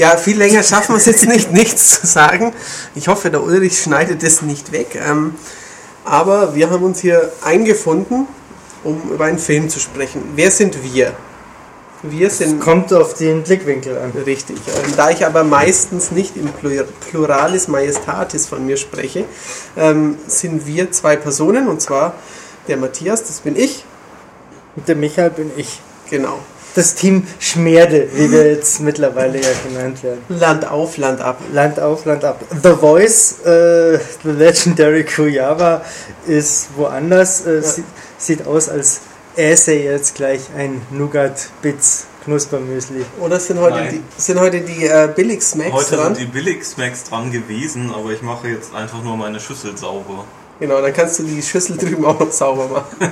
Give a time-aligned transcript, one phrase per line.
[0.00, 2.54] Ja, viel länger schaffen wir es jetzt nicht, nichts zu sagen.
[2.94, 4.94] Ich hoffe, der Ulrich schneidet das nicht weg.
[4.94, 5.34] Ähm,
[6.06, 8.26] aber wir haben uns hier eingefunden,
[8.82, 10.22] um über einen Film zu sprechen.
[10.36, 11.12] Wer sind wir?
[12.02, 12.60] Wir sind.
[12.60, 14.12] Kommt auf den Blickwinkel an.
[14.24, 14.56] Richtig.
[14.68, 19.26] Ähm, da ich aber meistens nicht im Plur- Pluralis Majestatis von mir spreche,
[19.76, 22.14] ähm, sind wir zwei Personen, und zwar
[22.68, 23.84] der Matthias, das bin ich.
[24.76, 25.78] Und der Michael bin ich.
[26.08, 26.38] Genau.
[26.74, 30.20] Das Team Schmerde, wie wir jetzt mittlerweile ja genannt werden.
[30.28, 31.40] Land auf, Land ab.
[31.52, 32.40] Land auf, Land ab.
[32.62, 35.82] The Voice, äh, The Legendary Kuyava,
[36.26, 37.44] ist woanders.
[37.46, 37.62] Äh, Ja.
[37.62, 37.84] sieht,
[38.18, 39.00] sieht aus, als
[39.36, 43.04] äße jetzt gleich ein Nougat-Bits Knuspermüsli.
[43.20, 44.02] Oder sind heute Nein.
[44.16, 46.14] die, sind heute die äh, Billig-Smacks Heute dran?
[46.14, 50.24] sind die Billig-Smacks dran gewesen, aber ich mache jetzt einfach nur meine Schüssel sauber.
[50.60, 53.10] Genau, dann kannst du die Schüssel drüben auch noch sauber machen.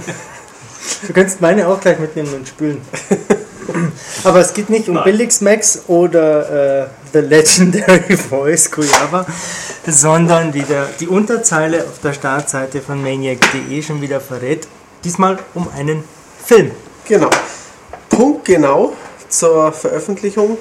[1.06, 2.80] Du kannst meine auch gleich mitnehmen und spülen.
[4.24, 5.04] Aber es geht nicht um Nein.
[5.04, 9.26] Billigsmax oder äh, The Legendary Voice Kuyava,
[9.86, 14.66] sondern wie der, die Unterzeile auf der Startseite von Maniac.de schon wieder verrät,
[15.04, 16.04] diesmal um einen
[16.44, 16.70] Film.
[17.06, 17.30] Genau.
[18.08, 18.92] Punkt genau
[19.28, 20.56] zur Veröffentlichung,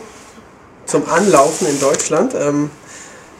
[0.85, 2.33] zum Anlaufen in Deutschland.
[2.35, 2.69] Ähm,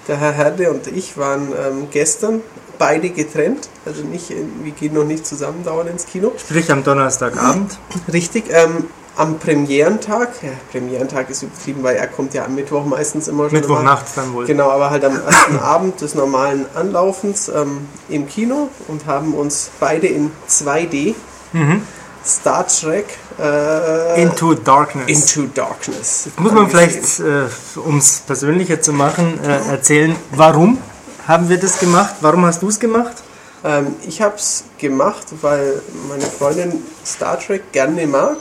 [0.08, 2.42] der Herr Herde und ich waren ähm, gestern
[2.80, 3.68] beide getrennt.
[3.86, 6.32] Also nicht, in- wir gehen noch nicht zusammen dauernd ins Kino.
[6.38, 7.78] Sprich am Donnerstagabend.
[8.14, 8.46] Richtig.
[8.50, 8.86] Ähm,
[9.18, 13.58] am Premierentag, ja, Premierentag ist übertrieben, weil er kommt ja am Mittwoch meistens immer schon.
[13.58, 13.68] immer.
[13.68, 14.46] Mittwochnachts dann wohl.
[14.46, 19.70] Genau, aber halt am ersten Abend des normalen Anlaufens ähm, im Kino und haben uns
[19.80, 21.16] beide in 2D
[21.54, 21.82] Mhm.
[22.26, 23.06] Star Trek
[23.42, 25.08] äh, Into Darkness.
[25.08, 26.28] Into Darkness.
[26.38, 27.46] Muss man vielleicht, äh,
[27.80, 30.78] um es persönlicher zu machen, äh, erzählen, warum
[31.26, 32.16] haben wir das gemacht?
[32.22, 33.16] Warum hast du es gemacht?
[33.64, 38.38] Ähm, ich habe es gemacht, weil meine Freundin Star Trek gerne mag.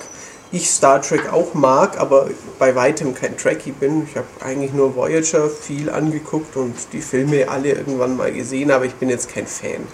[0.53, 4.07] Ich Star Trek auch mag, aber bei weitem kein Trekkie bin.
[4.09, 8.85] Ich habe eigentlich nur Voyager viel angeguckt und die Filme alle irgendwann mal gesehen, aber
[8.85, 9.87] ich bin jetzt kein Fan.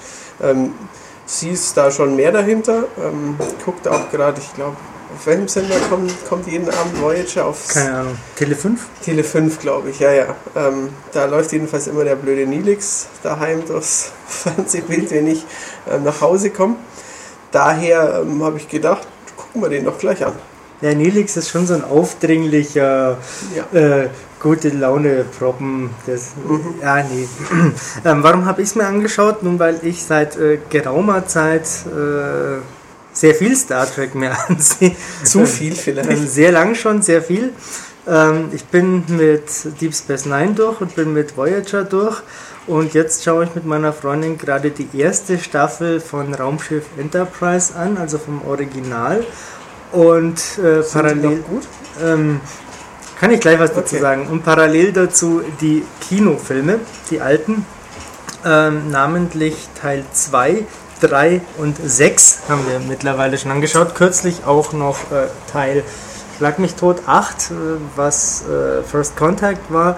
[0.42, 0.74] Ähm,
[1.24, 2.84] sie ist da schon mehr dahinter.
[3.02, 4.76] Ähm, guckt auch gerade, ich glaube,
[5.14, 7.46] auf welchem Sender kommt, kommt jeden Abend Voyager?
[7.46, 8.18] Auf Keine Ahnung.
[8.36, 8.80] Tele 5?
[9.04, 10.36] Tele 5, glaube ich, ja, ja.
[10.56, 15.44] Ähm, da läuft jedenfalls immer der blöde Nilix daheim durchs Fernsehbild, wenn ich
[15.90, 16.76] ähm, nach Hause komme.
[17.50, 19.06] Daher ähm, habe ich gedacht,
[19.52, 20.32] gucken wir den doch gleich an.
[20.80, 23.18] Der Nelix ist schon so ein aufdringlicher,
[23.54, 23.78] Ja.
[23.78, 24.08] äh,
[24.40, 25.90] gute Laune Proppen.
[26.06, 26.32] Das,
[26.82, 27.28] Ja, nee.
[28.04, 29.42] ähm, warum habe ich es mir angeschaut?
[29.44, 32.60] Nun, weil ich seit äh, geraumer Zeit äh,
[33.12, 34.96] sehr viel Star Trek mir ansehe.
[35.22, 36.28] Zu viel Ähm, vielleicht.
[36.30, 37.52] sehr lang schon, sehr viel.
[38.08, 39.44] Ähm, ich bin mit
[39.80, 42.22] Deep Space Nine durch und bin mit Voyager durch.
[42.66, 47.96] Und jetzt schaue ich mit meiner Freundin gerade die erste Staffel von Raumschiff Enterprise an,
[47.96, 49.24] also vom Original.
[49.90, 51.44] Und äh, parallel.
[52.02, 52.40] Ähm,
[53.18, 54.00] kann ich gleich was dazu Okay.
[54.00, 54.26] sagen.
[54.28, 56.80] Und parallel dazu die Kinofilme,
[57.10, 57.66] die alten,
[58.44, 60.64] ähm, namentlich Teil 2,
[61.00, 63.94] 3 und 6 haben wir mittlerweile schon angeschaut.
[63.94, 65.84] Kürzlich auch noch äh, Teil
[66.42, 67.54] Schlag mich tot 8, äh,
[67.94, 69.96] was äh, First Contact war.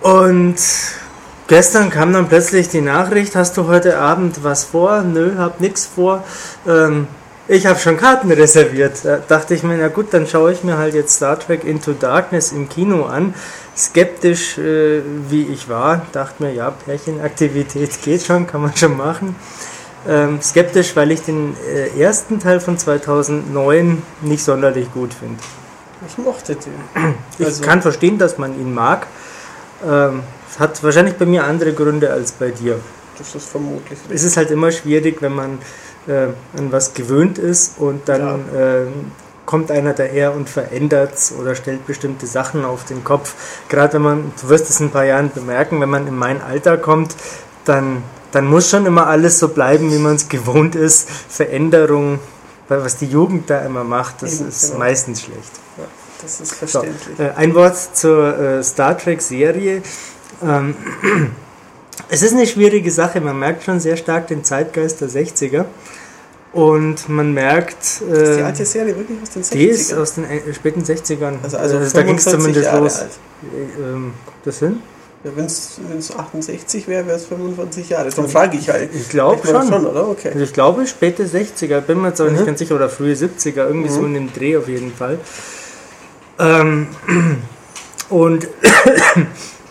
[0.00, 0.56] Und
[1.52, 5.02] gestern kam dann plötzlich die Nachricht, hast du heute Abend was vor?
[5.02, 6.24] Nö, hab nix vor.
[6.66, 7.06] Ähm,
[7.46, 9.04] ich habe schon Karten reserviert.
[9.04, 11.92] Da dachte ich mir, na gut, dann schaue ich mir halt jetzt Star Trek Into
[11.92, 13.34] Darkness im Kino an.
[13.76, 19.36] Skeptisch äh, wie ich war, dachte mir, ja, Pärchenaktivität geht schon, kann man schon machen.
[20.08, 25.36] Ähm, skeptisch, weil ich den äh, ersten Teil von 2009 nicht sonderlich gut finde.
[26.08, 27.14] Ich mochte den.
[27.38, 29.06] Ich Also- kann verstehen, dass man ihn mag.
[29.86, 32.78] Ähm, es hat wahrscheinlich bei mir andere Gründe als bei dir.
[33.18, 35.58] Das ist vermutlich Es ist halt immer schwierig, wenn man
[36.06, 38.86] äh, an was gewöhnt ist und dann äh,
[39.46, 43.34] kommt einer daher und verändert oder stellt bestimmte Sachen auf den Kopf.
[43.68, 46.40] Gerade wenn man, du wirst es in ein paar Jahren bemerken, wenn man in mein
[46.42, 47.14] Alter kommt,
[47.64, 51.08] dann, dann muss schon immer alles so bleiben, wie man es gewohnt ist.
[51.28, 52.18] Veränderung,
[52.68, 54.78] weil was die Jugend da immer macht, das Eben, ist genau.
[54.78, 55.52] meistens schlecht.
[55.78, 55.84] Ja,
[56.22, 57.18] das ist So, verständlich.
[57.18, 59.82] äh, ein Wort zur äh, Star Trek-Serie.
[60.42, 60.74] Ähm,
[62.08, 63.20] es ist eine schwierige Sache.
[63.20, 65.64] Man merkt schon sehr stark den Zeitgeist der 60er.
[66.52, 69.52] Und man merkt, ist die äh, alte Serie wirklich aus den 60ern?
[69.56, 71.36] die ist aus den äh, späten 60ern.
[71.42, 72.98] also, also Äh, da ging es 45 zumindest Jahre los.
[73.00, 73.10] alt.
[73.78, 74.12] Äh, ähm,
[74.44, 74.80] das hin?
[75.24, 78.10] Ja, wenn es 68 wäre, wäre es 45 Jahre.
[78.10, 78.90] Darum frage ich halt.
[78.94, 79.66] Ich glaube schon.
[79.66, 80.08] schon, oder?
[80.08, 80.28] Okay.
[80.34, 82.46] Also ich glaube späte 60er, bin mir jetzt aber nicht Mhm.
[82.46, 84.06] ganz sicher, oder frühe 70er, irgendwie so Mhm.
[84.08, 85.20] in dem Dreh auf jeden Fall.
[86.38, 86.88] Ähm,
[88.10, 88.48] und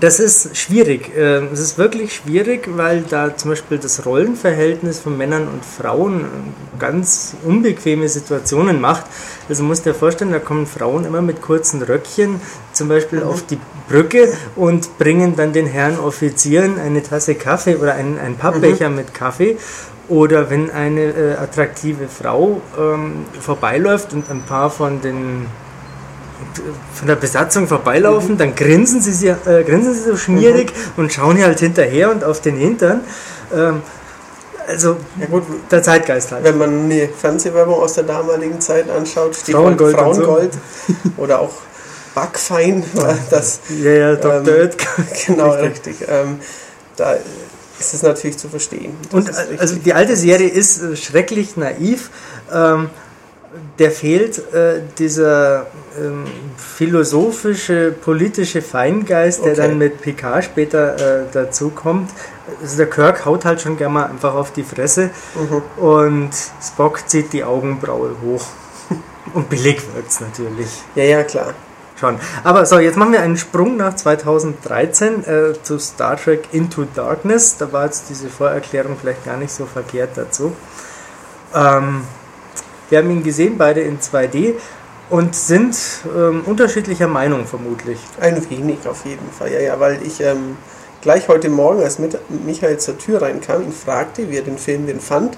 [0.00, 1.12] Das ist schwierig.
[1.16, 6.22] Ähm, Es ist wirklich schwierig, weil da zum Beispiel das Rollenverhältnis von Männern und Frauen
[6.22, 6.24] äh,
[6.80, 9.06] ganz unbequeme Situationen macht.
[9.48, 12.40] Also musst dir vorstellen, da kommen Frauen immer mit kurzen Röckchen
[12.72, 13.58] zum Beispiel auf die
[13.88, 19.14] Brücke und bringen dann den Herren Offizieren eine Tasse Kaffee oder einen, einen Pappbecher mit
[19.14, 19.56] Kaffee.
[20.08, 25.46] Oder wenn eine äh, attraktive Frau ähm, vorbeiläuft und ein paar von den
[26.94, 31.36] von der Besatzung vorbeilaufen, dann grinsen sie, sie, äh, grinsen sie so schmierig und schauen
[31.36, 33.00] hier halt hinterher und auf den Hintern.
[33.54, 33.82] Ähm,
[34.66, 36.44] also Ja gut, der Zeitgeist halt.
[36.44, 40.22] wenn man eine Fernsehwerbung aus der damaligen Zeit anschaut, Stichwort Frauengold und so.
[40.22, 40.52] Frauengold
[41.16, 41.52] oder auch
[42.14, 44.54] Backfein, war das Ja, ja, Dr.
[44.54, 45.02] Ähm, Oetker.
[45.26, 45.96] genau richtig.
[46.08, 46.38] Ähm,
[46.96, 47.16] da
[47.78, 48.96] ist es natürlich zu verstehen.
[49.10, 49.60] Das Und äh, richtig.
[49.60, 52.10] also die alte Serie ist äh, schrecklich naiv.
[52.52, 52.90] Ähm,
[53.78, 55.66] der fehlt äh, dieser
[56.00, 56.24] ähm,
[56.56, 59.60] philosophische, politische Feingeist, der Okay.
[59.62, 62.10] dann mit Picard später äh, dazu kommt.
[62.62, 65.62] Also der Kirk haut halt schon gerne mal einfach auf die Fresse Mhm.
[65.82, 66.30] und
[66.62, 68.44] Spock zieht die Augenbraue hoch.
[69.34, 70.68] Und billig wirkt's natürlich.
[70.94, 71.54] ja, ja, klar.
[71.98, 72.18] Schon.
[72.42, 77.56] Aber so, jetzt machen wir einen Sprung nach 2013 äh, zu Star Trek Into Darkness.
[77.56, 80.54] Da war jetzt diese Vorerklärung vielleicht gar nicht so verkehrt dazu.
[81.54, 82.02] Ähm,
[82.94, 84.54] wir haben ihn gesehen, beide in 2D
[85.10, 85.76] und sind
[86.16, 87.98] ähm, unterschiedlicher Meinung vermutlich.
[88.20, 90.56] Ein wenig auf jeden Fall, ja, ja, weil ich ähm,
[91.00, 94.86] gleich heute Morgen, als mit Michael zur Tür reinkam, ihn fragte, wie er den Film
[94.86, 95.36] denn fand.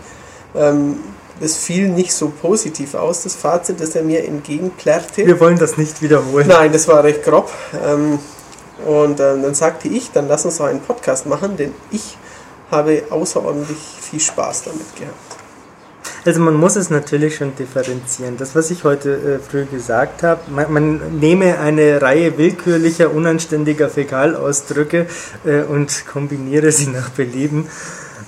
[0.55, 0.99] Ähm,
[1.41, 5.26] das fiel nicht so positiv aus, das Fazit, das er mir entgegenplärrte.
[5.26, 6.49] Wir wollen das nicht wiederholen.
[6.49, 7.50] Nein, das war recht grob.
[7.82, 8.19] Ähm,
[8.87, 12.19] und ähm, dann sagte ich, dann lass uns doch einen Podcast machen, denn ich
[12.70, 15.35] habe außerordentlich viel Spaß damit gehabt.
[16.25, 18.37] Also man muss es natürlich schon differenzieren.
[18.37, 23.88] Das, was ich heute äh, früh gesagt habe, man, man nehme eine Reihe willkürlicher, unanständiger
[23.88, 25.06] Fäkalausdrücke
[25.44, 27.69] äh, und kombiniere sie nach Belieben.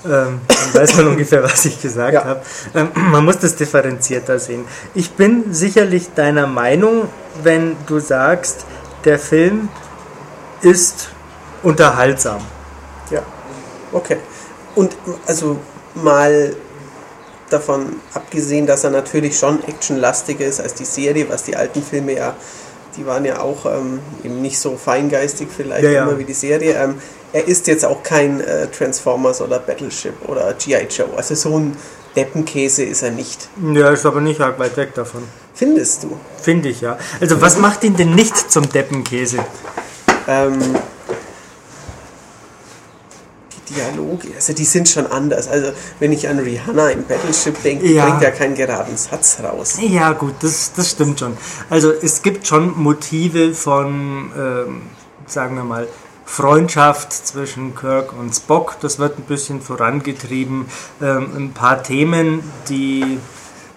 [0.04, 2.24] Ähm, dann weiß man ungefähr, was ich gesagt Ja.
[2.24, 2.42] habe.
[2.74, 4.64] Ähm, man muss das differenzierter sehen.
[4.94, 7.08] Ich bin sicherlich deiner Meinung,
[7.42, 8.64] wenn du sagst,
[9.04, 9.68] der Film
[10.62, 11.10] ist
[11.62, 12.40] unterhaltsam.
[13.10, 13.22] Ja,
[13.92, 14.18] okay.
[14.74, 14.96] Und
[15.26, 15.58] also
[15.94, 16.54] mal
[17.50, 22.14] davon abgesehen, dass er natürlich schon actionlastiger ist als die Serie, was die alten Filme
[22.16, 22.34] ja,
[22.96, 26.02] die waren ja auch ähm, eben nicht so feingeistig vielleicht Ja, ja.
[26.04, 26.74] immer wie die Serie.
[26.74, 26.96] Ähm,
[27.32, 30.86] er ist jetzt auch kein äh, Transformers oder Battleship oder G.I.
[30.90, 31.08] Joe.
[31.16, 31.76] Also so ein
[32.16, 33.48] Deppenkäse ist er nicht.
[33.74, 35.22] Ja, ist aber nicht arg weit weg davon.
[35.54, 36.18] Findest du?
[36.40, 36.98] Finde ich ja.
[37.20, 39.38] Also was macht ihn denn nicht zum Deppenkäse?
[40.26, 40.58] Ähm,
[43.68, 45.48] Dialoge, also die sind schon anders.
[45.48, 48.06] Also wenn ich an Rihanna im Battleship denke, Ja.
[48.06, 49.78] bringt er keinen geraden Satz raus.
[49.80, 51.36] Ja, gut, das, das stimmt schon.
[51.70, 54.82] Also es gibt schon Motive von, ähm,
[55.26, 55.88] sagen wir mal,
[56.24, 58.76] Freundschaft zwischen Kirk und Spock.
[58.80, 60.66] Das wird ein bisschen vorangetrieben.
[61.00, 63.18] Ähm, ein paar Themen, die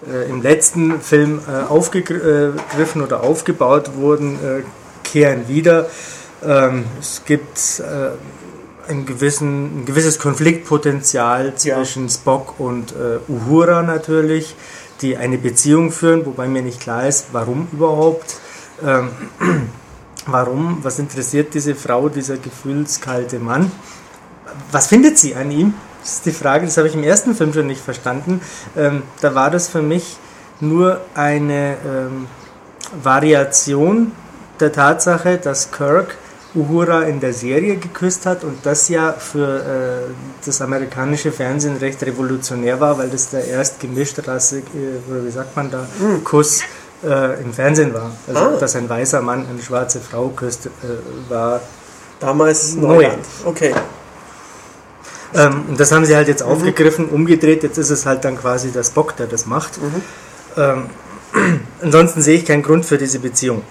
[0.06, 4.62] äh, im letzten Film äh, aufgegriffen oder aufgebaut wurden, äh,
[5.02, 5.88] kehren wieder.
[6.44, 8.10] Ähm, es gibt äh,
[8.88, 11.76] ein, gewissen, ein gewisses Konfliktpotenzial Ja.
[11.76, 14.54] zwischen Spock und äh, Uhura natürlich,
[15.00, 18.36] die eine Beziehung führen, wobei mir nicht klar ist, warum überhaupt.
[18.84, 19.10] Ähm,
[20.26, 20.78] warum?
[20.82, 23.70] Was interessiert diese Frau, dieser gefühlskalte Mann?
[24.70, 25.74] Was findet sie an ihm?
[26.02, 28.40] Das ist die Frage, das habe ich im ersten Film schon nicht verstanden.
[28.76, 30.16] Ähm, da war das für mich
[30.60, 32.26] nur eine ähm,
[33.02, 34.12] Variation
[34.60, 36.16] der Tatsache, dass Kirk
[36.54, 40.12] Uhura in der Serie geküsst hat und das ja für äh,
[40.44, 45.56] das amerikanische Fernsehen recht revolutionär war, weil das der erst Gemischtrasse, äh, oder wie sagt
[45.56, 45.86] man da,
[46.24, 46.60] Kuss
[47.04, 48.12] äh, im Fernsehen war.
[48.28, 48.56] Also, Ah.
[48.60, 51.60] dass ein weißer Mann eine schwarze Frau küsst, äh, war
[52.22, 53.08] Damals Neu.
[53.44, 53.74] Okay.
[55.34, 57.64] Ähm, und das haben sie halt jetzt aufgegriffen, umgedreht.
[57.64, 59.72] Jetzt ist es halt dann quasi der Spock, der das macht.
[60.56, 60.84] Ähm,
[61.80, 63.62] ansonsten sehe ich keinen Grund für diese Beziehung.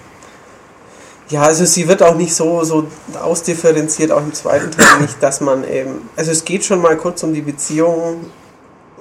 [1.32, 2.86] Ja, also sie wird auch nicht so, so
[3.18, 6.10] ausdifferenziert, auch im zweiten Teil nicht, dass man eben.
[6.14, 8.26] Also es geht schon mal kurz um die Beziehung,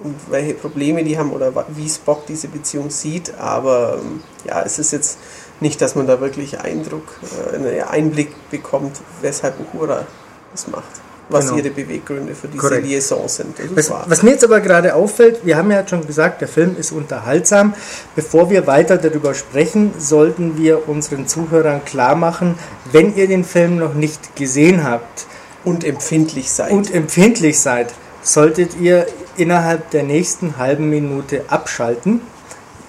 [0.01, 4.79] um welche Probleme die haben oder wie Spock diese Beziehung sieht, aber ähm, ja, es
[4.79, 5.17] ist jetzt
[5.59, 7.03] nicht, dass man da wirklich Eindruck,
[7.51, 10.07] äh, einen Einblick bekommt, weshalb Uhura
[10.53, 11.01] das macht.
[11.31, 11.57] Was Genau.
[11.59, 12.85] ihre Beweggründe für diese Korrekt.
[12.87, 13.55] Liaison sind.
[13.75, 16.91] Was, was mir jetzt aber gerade auffällt, wir haben ja schon gesagt, der Film ist
[16.91, 17.73] unterhaltsam.
[18.15, 22.55] Bevor wir weiter darüber sprechen, sollten wir unseren Zuhörern klar machen,
[22.91, 25.25] wenn ihr den Film noch nicht gesehen habt,
[25.63, 26.71] Und empfindlich sein.
[26.71, 29.05] und empfindlich seid, solltet ihr
[29.37, 32.21] innerhalb der nächsten halben Minute abschalten,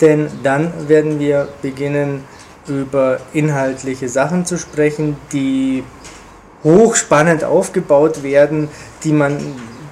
[0.00, 2.24] denn dann werden wir beginnen
[2.68, 5.84] über inhaltliche Sachen zu sprechen, die
[6.64, 8.68] hochspannend aufgebaut werden,
[9.04, 9.38] die man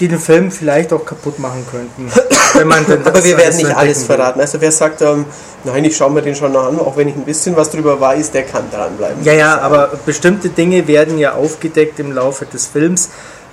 [0.00, 2.10] die den Film vielleicht auch kaputt machen könnten.
[2.54, 4.40] Wenn man denn Aber wir werden nicht alles verraten.
[4.40, 5.26] Also wer sagt, ähm,
[5.62, 8.00] nein, ich schaue mir den schon noch an, auch wenn ich ein bisschen was drüber
[8.00, 9.22] weiß, der kann dranbleiben.
[9.22, 13.10] Ja, ja, aber bestimmte Dinge werden ja aufgedeckt im Laufe des Films.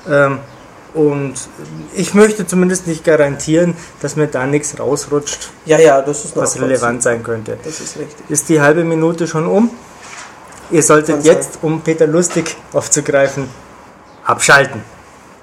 [0.09, 0.39] Ähm,
[0.95, 1.36] und
[1.93, 6.59] ich möchte zumindest nicht garantieren, dass mir da nichts rausrutscht, ja, ja, das ist was
[6.59, 7.57] relevant sein könnte.
[7.63, 8.29] Das ist richtig.
[8.29, 9.69] Ist die halbe Minute schon um?
[10.69, 13.50] Ihr solltet jetzt, um Peter Lustig aufzugreifen,
[14.25, 14.81] abschalten.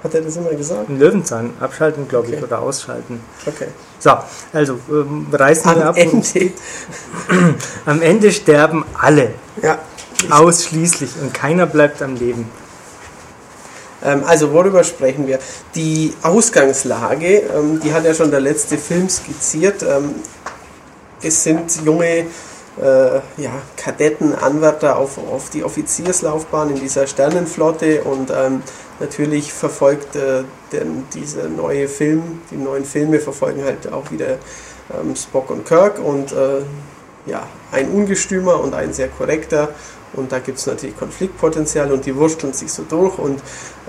[0.03, 0.87] Hat er das immer gesagt?
[0.87, 1.53] Ein Löwenzahn.
[1.59, 2.37] Abschalten, glaube okay.
[2.37, 3.19] ich, oder ausschalten.
[3.43, 3.69] Okay.
[3.97, 4.11] So,
[4.53, 5.97] also ähm, reißen Am wir ab.
[5.97, 6.51] Ende.
[7.87, 9.33] am Ende sterben alle.
[9.63, 9.79] Ja.
[10.29, 11.09] Ausschließlich.
[11.19, 12.47] Und keiner bleibt am Leben.
[14.03, 15.39] Ähm, also, worüber sprechen wir?
[15.73, 19.81] Die Ausgangslage, ähm, die hat ja schon der letzte Film skizziert.
[19.81, 20.13] Ähm,
[21.23, 22.27] es sind junge
[22.81, 28.63] äh, ja, Kadetten, Anwärter auf, auf die Offizierslaufbahn in dieser Sternenflotte und ähm,
[28.99, 34.37] natürlich verfolgt äh, denn dieser neue Film, die neuen Filme verfolgen halt auch wieder
[34.93, 36.61] ähm, Spock und Kirk und äh,
[37.25, 39.69] ja, ein ungestümer und ein sehr korrekter
[40.13, 43.39] und da gibt es natürlich Konfliktpotenzial und die wursteln sich so durch und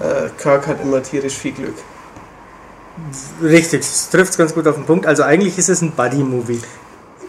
[0.01, 1.75] äh, Kirk hat immer tierisch viel Glück.
[3.43, 5.07] Richtig, das trifft ganz gut auf den Punkt.
[5.07, 6.61] Also eigentlich ist es ein Buddy-Movie.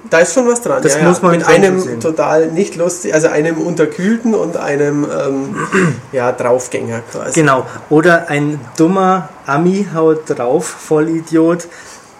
[0.09, 0.81] Da ist schon was dran.
[0.81, 1.99] Das ja, muss man mit einem sehen.
[1.99, 5.55] total nicht lustig, also einem unterkühlten und einem ähm,
[6.11, 7.39] ja, Draufgänger quasi.
[7.39, 7.65] Genau.
[7.89, 11.67] Oder ein dummer Ami haut drauf, Vollidiot,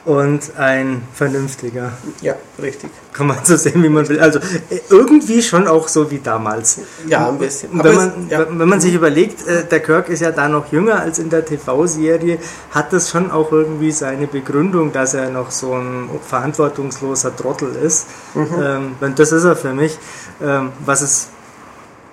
[0.08, 1.92] und ein vernünftiger.
[2.22, 2.90] Ja, richtig.
[3.12, 4.22] Kann man so sehen, wie man will.
[4.22, 6.80] Also äh, irgendwie schon auch so wie damals.
[7.08, 7.72] Ja, ein bisschen.
[7.74, 8.46] wenn, man, es, ja.
[8.50, 11.44] wenn man sich überlegt, äh, der Kirk ist ja da noch jünger als in der
[11.44, 12.40] TV-Serie,
[12.72, 18.08] hat das schon auch irgendwie seine Begründung, dass er noch so ein verantwortungsloser Trottel ist.
[18.34, 18.96] Mhm.
[19.02, 20.00] Ähm, das ist er für mich.
[20.42, 21.28] Ähm, was es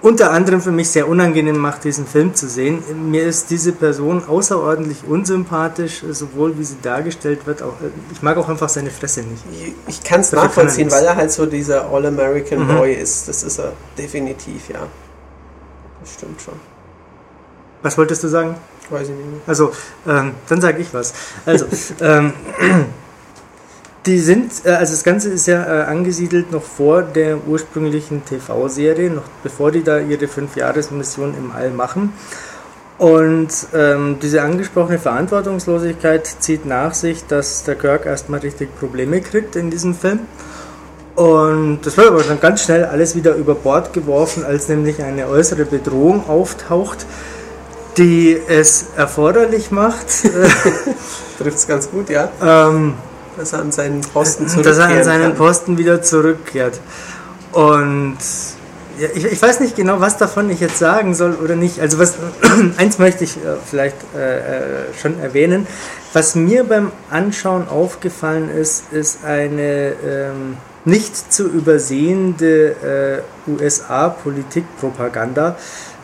[0.05, 2.83] unter anderem für mich sehr unangenehm macht, diesen Film zu sehen.
[3.11, 7.73] Mir ist diese Person außerordentlich unsympathisch, sowohl wie sie dargestellt wird, auch,
[8.13, 9.43] ich mag auch einfach seine Fresse nicht.
[9.87, 12.77] Ich kann es nachvollziehen, weil er halt so dieser All-American mhm.
[12.77, 13.29] Boy ist.
[13.29, 14.81] Das ist er definitiv, ja.
[16.01, 16.61] Das stimmt schon.
[17.81, 18.57] Was wolltest du sagen?
[18.91, 19.41] Weiß ich nicht mehr.
[19.47, 19.73] Also,
[20.07, 21.15] ähm, dann sage ich was.
[21.47, 21.65] Also,
[22.03, 22.35] ähm,
[24.07, 29.11] Die sind, äh, also das Ganze ist ja äh, angesiedelt noch vor der ursprünglichen TV-Serie,
[29.11, 32.13] noch bevor die da ihre Fünf-Jahres-Mission im All machen.
[32.99, 39.57] Und ähm, diese angesprochene Verantwortungslosigkeit zieht nach sich, dass der Kirk erstmal richtig Probleme kriegt
[39.57, 40.21] in diesem Film.
[41.17, 45.29] Und das wird aber dann ganz schnell alles wieder über Bord geworfen, als nämlich eine
[45.29, 47.07] äußere Bedrohung auftaucht,
[47.97, 50.07] die es erforderlich macht.
[51.39, 52.31] Trifft es ganz gut, ja.
[52.43, 52.95] Ähm,
[53.37, 54.79] dass er an seinen Posten zurückkehrt.
[54.79, 55.37] Dass er an seinen kann.
[55.37, 56.81] Posten wieder zurückkehrt.
[57.53, 58.19] Und
[58.99, 61.81] ja, ich, ich, weiß nicht genau, was davon ich jetzt sagen soll oder nicht.
[61.81, 62.15] Also was
[62.77, 64.63] eins möchte ich äh, vielleicht äh, äh,
[65.01, 65.67] schon erwähnen.
[66.13, 75.57] Was mir beim Anschauen aufgefallen ist, ist eine ähm, nicht zu übersehende äh, USA-Politikpropaganda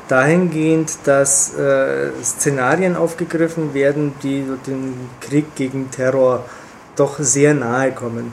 [0.09, 6.60] dahingehend, dass äh, Szenarien aufgegriffen werden, die den Krieg gegen Terror äh,
[7.01, 8.33] doch sehr nahe kommen.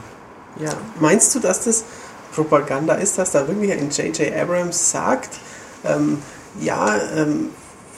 [0.60, 1.86] Ja, meinst du, dass das
[2.34, 4.36] Propaganda ist, dass da wirklich ein J.J.
[4.36, 5.40] Abrams sagt,
[5.86, 6.20] ähm,
[6.60, 7.50] ja, ähm,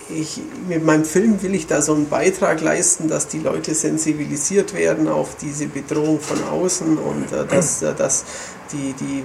[0.09, 4.73] ich, mit meinem Film will ich da so einen Beitrag leisten, dass die Leute sensibilisiert
[4.73, 8.25] werden auf diese Bedrohung von außen und äh, dass, äh, dass
[8.71, 9.23] die, die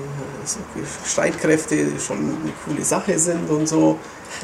[1.07, 3.99] Streitkräfte schon eine coole Sache sind und so.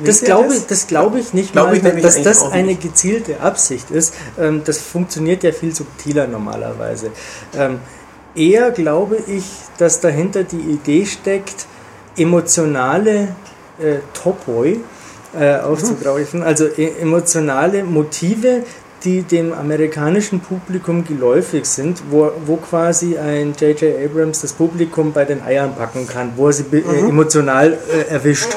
[0.05, 0.67] Das glaube, das?
[0.67, 4.15] das glaube ich nicht, glaube mal, ich dass das eine gezielte Absicht ist.
[4.39, 7.11] Ähm, das funktioniert ja viel subtiler normalerweise.
[7.57, 7.81] Ähm,
[8.35, 9.45] eher glaube ich,
[9.79, 11.67] dass dahinter die Idee steckt,
[12.17, 13.35] emotionale
[13.79, 14.81] äh, Topoi
[15.39, 18.65] äh, aufzugreifen, also e emotionale Motive,
[19.05, 23.95] die dem amerikanischen Publikum geläufig sind, wo, wo quasi ein J.J.
[24.05, 27.09] Abrams das Publikum bei den Eiern packen kann, wo er sie äh, mhm.
[27.09, 28.49] emotional äh, erwischt.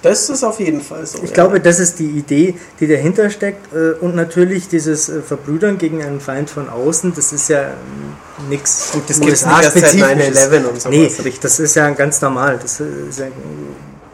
[0.00, 1.18] Das ist auf jeden Fall so.
[1.18, 1.34] Ich ja.
[1.34, 3.74] glaube, das ist die Idee, die dahinter steckt.
[3.74, 8.48] Äh, und natürlich dieses äh, Verbrüdern gegen einen Feind von außen, das ist ja ähm,
[8.48, 8.92] nichts.
[8.92, 10.88] Das gibt es nicht erst seit 9-11 und so.
[10.88, 12.58] Nee, das ist ja ganz normal.
[12.62, 13.26] Das ist ja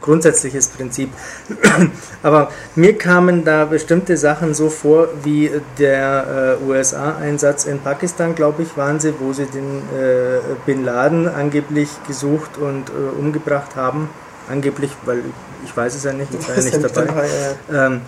[0.04, 1.10] grundsätzliches Prinzip.
[2.22, 8.62] Aber mir kamen da bestimmte Sachen so vor, wie der äh, USA-Einsatz in Pakistan, glaube
[8.62, 14.08] ich, waren sie, wo sie den äh, Bin Laden angeblich gesucht und äh, umgebracht haben
[14.48, 15.22] angeblich, weil
[15.64, 17.06] ich weiß es ja nicht, ich war ja nicht dabei.
[17.06, 17.28] dabei
[17.72, 17.86] ja.
[17.86, 18.02] Ähm,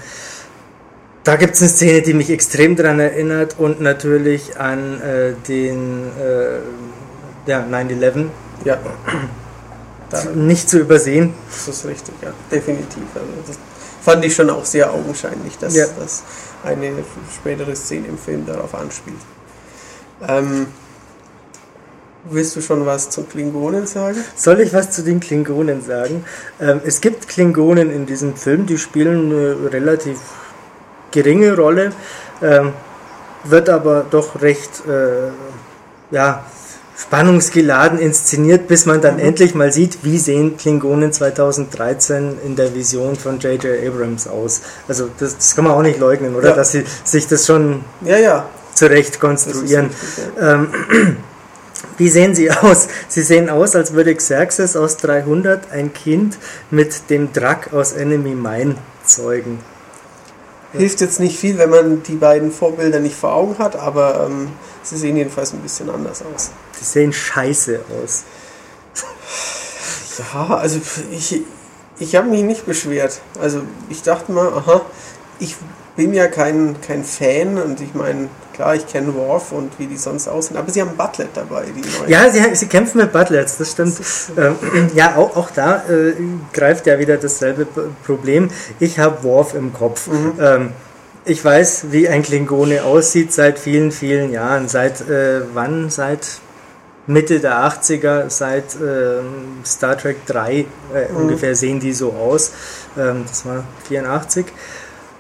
[1.25, 6.07] da gibt es eine Szene, die mich extrem daran erinnert und natürlich an äh, den
[6.21, 8.27] äh, ja, 9-11.
[8.65, 8.79] Ja.
[10.35, 11.35] Nicht zu übersehen.
[11.51, 13.03] Das ist richtig, ja, definitiv.
[13.15, 13.59] Also das,
[14.07, 15.87] fand ich schon auch sehr augenscheinlich, dass, Ja.
[15.99, 16.23] dass
[16.65, 16.93] eine
[17.35, 19.19] spätere Szene im Film darauf anspielt.
[20.29, 20.69] Ähm,
[22.31, 24.19] willst du schon was zu Klingonen sagen?
[24.37, 26.25] Soll ich was zu den Klingonen sagen?
[26.61, 30.19] Ähm, es gibt Klingonen in diesem Film, die spielen eine relativ
[31.11, 31.91] geringe Rolle,
[32.43, 32.75] ähm,
[33.43, 35.31] wird aber doch recht äh,
[36.15, 36.45] ja,
[36.99, 43.17] spannungsgeladen inszeniert, bis man dann endlich mal sieht, wie sehen Klingonen 2013 in der Vision
[43.17, 43.87] von J.J.
[43.87, 44.63] Abrams aus.
[44.89, 46.51] Also das, das kann man auch nicht leugnen, oder?
[46.51, 46.57] Ja.
[46.57, 48.49] Dass sie sich das schon Ja, ja.
[48.75, 49.87] zurecht konstruieren.
[49.87, 50.25] richtig.
[50.41, 50.69] Ähm,
[51.99, 52.89] wie sehen sie aus?
[53.09, 56.39] Sie sehen aus, als würde Xerxes aus 300 ein Kind
[56.71, 59.59] mit dem Drack aus Enemy Mine zeugen.
[60.79, 64.49] Hilft jetzt nicht viel, wenn man die beiden Vorbilder nicht vor Augen hat, aber ähm,
[64.83, 66.51] sie sehen jedenfalls ein bisschen anders aus.
[66.81, 68.25] Die sehen scheiße aus.
[70.19, 70.81] Ja, also
[71.11, 71.43] ich,
[71.99, 73.21] ich habe mich nicht beschwert.
[73.41, 74.81] Also ich dachte mal, aha,
[75.39, 75.57] ich
[75.97, 79.97] bin ja kein, kein Fan und ich meine, klar, ich kenne Worf und wie die
[79.97, 82.09] sonst aussehen, aber sie haben Butlet dabei, die neuen.
[82.09, 84.01] Ja, sie, sie kämpfen mit Butlets, das stimmt.
[84.37, 84.57] Ähm,
[84.95, 86.13] ja, auch, auch da äh,
[86.53, 87.67] greift ja wieder dasselbe
[88.05, 88.51] Problem.
[88.79, 90.09] Ich habe Worf im Kopf.
[90.41, 90.71] Ähm,
[91.25, 94.69] ich weiß, wie ein Klingone aussieht seit vielen, vielen Jahren.
[94.69, 95.91] Seit äh, wann?
[95.91, 96.41] Seit
[97.09, 100.67] Mitte der 80er, seit ähm, Star Trek 3 äh,
[101.15, 102.53] ungefähr sehen die so aus.
[102.99, 104.47] Ähm, das war 84.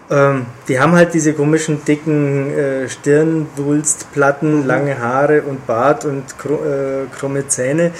[0.08, 6.54] Ähm, die haben halt diese komischen dicken äh, Stirnwulstplatten, lange Haare und Bart und kru
[6.54, 7.90] äh, krumme Zähne,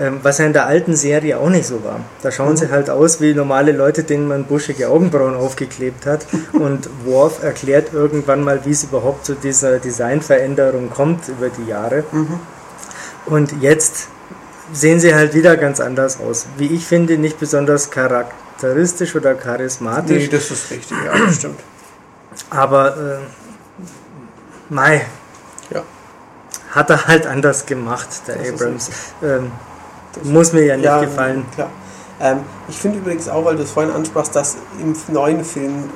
[0.00, 2.00] ähm, was ja in der alten Serie auch nicht so war.
[2.22, 6.26] Da schauen sie halt aus wie normale Leute, denen man buschige Augenbrauen aufgeklebt hat.
[6.52, 12.02] Und Worf erklärt irgendwann mal, wie es überhaupt zu dieser Designveränderung kommt über die Jahre.
[13.26, 14.08] Und jetzt
[14.72, 16.46] sehen sie halt wieder ganz anders aus.
[16.56, 17.90] Wie ich finde, nicht besonders
[18.62, 20.22] charakteristisch oder charismatisch.
[20.22, 21.60] Nee, das ist richtig, ja, das stimmt.
[22.50, 23.18] Aber äh,
[24.72, 25.04] Mai
[25.70, 25.82] Ja.
[26.70, 28.90] hat er halt anders gemacht, der Das Abrams.
[29.22, 29.50] Ähm,
[30.24, 31.44] muss mir ja nicht gefallen.
[31.54, 31.70] Klar.
[32.20, 35.90] Ähm, ich finde übrigens auch, weil du es vorhin ansprachst, dass im neuen Film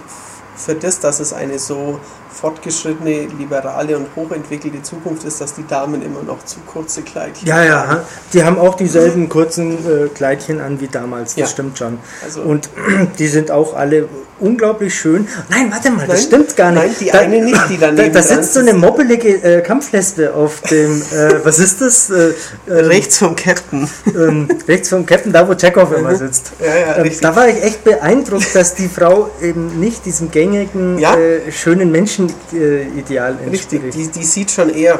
[0.56, 2.00] für das, dass es eine so
[2.36, 7.64] fortgeschrittene, liberale und hochentwickelte Zukunft ist, dass die Damen immer noch zu kurze Kleidchen Ja,
[7.64, 8.00] ja, ha-
[8.32, 11.46] die haben auch dieselben kurzen äh, Kleidchen an wie damals, das Ja.
[11.46, 11.98] stimmt schon.
[12.22, 12.68] Also- Und
[13.18, 14.08] die sind auch alle
[14.40, 15.26] unglaublich schön.
[15.48, 16.82] Nein, warte mal, das Nein, stimmt gar nicht.
[16.82, 19.60] nein, die da, eine nicht, die da, daneben da dran sitzt so eine moppelige äh,
[19.62, 22.10] Kampflesbe auf dem, äh, was ist das?
[22.10, 22.32] Äh,
[22.68, 23.88] ähm, Rechts vom Captain.
[24.06, 26.52] ähm, rechts vom Captain, da wo Chekhov immer sitzt.
[26.60, 27.20] Ja, ja, Ähm, richtig.
[27.22, 31.16] da war ich echt beeindruckt, dass die Frau eben nicht diesem gängigen, Ja.
[31.16, 34.14] äh, schönen Menschenideal Richtig, entspricht.
[34.14, 34.98] die, die sieht schon eher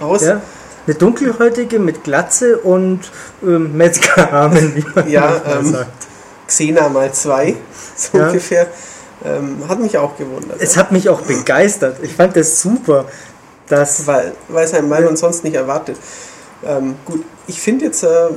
[0.00, 0.22] aus.
[0.22, 0.40] Ja?
[0.86, 3.00] Eine dunkelhäutige mit Glatze und
[3.42, 5.90] ähm, Metzgerarmen, wie man Ja, ähm, sagt.
[6.46, 7.56] Xena mal zwei,
[8.12, 8.28] so Ja.
[8.28, 8.66] ungefähr.
[9.24, 10.60] Ähm, hat mich auch gewundert.
[10.60, 11.98] Es hat mich auch begeistert.
[12.02, 13.06] Ich fand das super,
[13.68, 15.96] dass weil, weil es einem man sonst nicht erwartet.
[16.64, 18.28] Ähm, gut, ich finde jetzt, äh,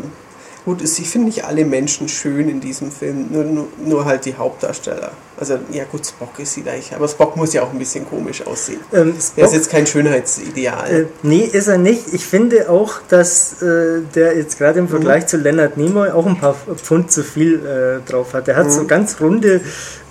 [0.68, 4.36] gut, ich finde nicht alle Menschen schön in diesem Film, nur, nur, nur halt die
[4.36, 5.12] Hauptdarsteller.
[5.40, 8.46] Also, ja gut, Spock ist sie eigentlich, aber Spock muss ja auch ein bisschen komisch
[8.46, 8.80] aussehen.
[8.92, 10.92] ähm, Er Spock ist jetzt kein Schönheitsideal.
[10.92, 12.12] Äh, nee, ist er nicht.
[12.12, 15.28] Ich finde auch, dass äh, der jetzt gerade im Vergleich Mhm.
[15.28, 18.48] zu Leonard Nimoy auch ein paar Pfund zu viel äh, drauf hat.
[18.50, 18.88] Er hat so Mhm.
[18.88, 19.62] ganz runde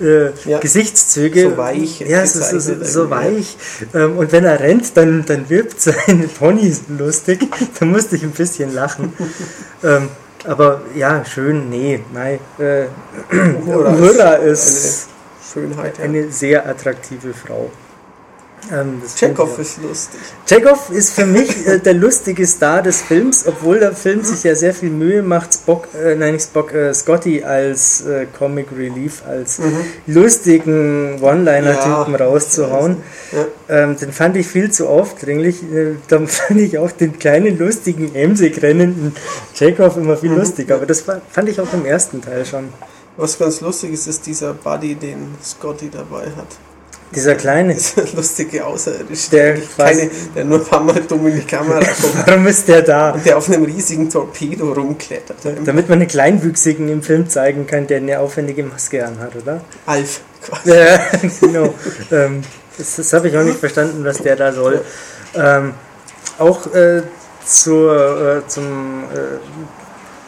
[0.00, 0.58] äh, Ja.
[0.60, 1.50] Gesichtszüge.
[1.50, 3.58] So weich Ja, so, so, so, so weich.
[3.94, 7.40] Ähm, und wenn er rennt, dann, dann wirbt seine Ponys lustig.
[7.78, 9.12] da musste ich ein bisschen lachen.
[9.84, 10.08] ähm,
[10.44, 12.38] aber ja, schön, nee, nein.
[12.58, 12.86] Äh,
[13.66, 15.08] Uhura ist ist
[15.54, 15.98] eine Schönheit.
[15.98, 16.04] Ja.
[16.04, 17.70] eine sehr attraktive Frau.
[18.72, 20.20] Ähm, Chekhov ist lustig.
[20.46, 24.54] Chekhov ist für mich äh, der lustige Star des Films, obwohl der Film sich ja
[24.54, 29.22] sehr viel Mühe macht, Spock, äh, nein nicht Spock, äh, Scotty als äh, Comic Relief,
[29.26, 29.60] als
[30.06, 32.96] lustigen One-Liner-Typen Ja, rauszuhauen.
[33.32, 33.84] Ja.
[33.84, 35.62] Ähm, den fand ich viel zu aufdringlich.
[35.62, 39.14] Äh, dann fand ich auch den kleinen lustigen Emsig rennenden
[39.54, 42.68] Chekhov immer viel lustiger, aber das war, fand ich auch im ersten Teil schon.
[43.16, 46.58] Was ganz lustig ist, ist dieser Buddy, den Scotty dabei hat.
[47.14, 47.74] Dieser kleine.
[47.74, 52.26] Dieser lustige Außerirdische, Der keine, der nur ein paar Mal dumm in die Kamera kommt
[52.26, 53.10] Warum ist der da?
[53.12, 55.36] und der auf einem riesigen Torpedo rumklettert.
[55.64, 59.60] Damit man einen Kleinwüchsigen im Film zeigen kann, der eine aufwendige Maske anhat, oder?
[59.86, 60.70] Alf quasi.
[60.70, 60.98] Ja,
[61.40, 61.74] genau.
[62.10, 62.42] ähm,
[62.78, 64.84] das das habe ich auch nicht verstanden, was der da soll.
[65.34, 65.74] Ähm,
[66.38, 67.02] auch äh,
[67.44, 69.85] zur, äh, zum äh,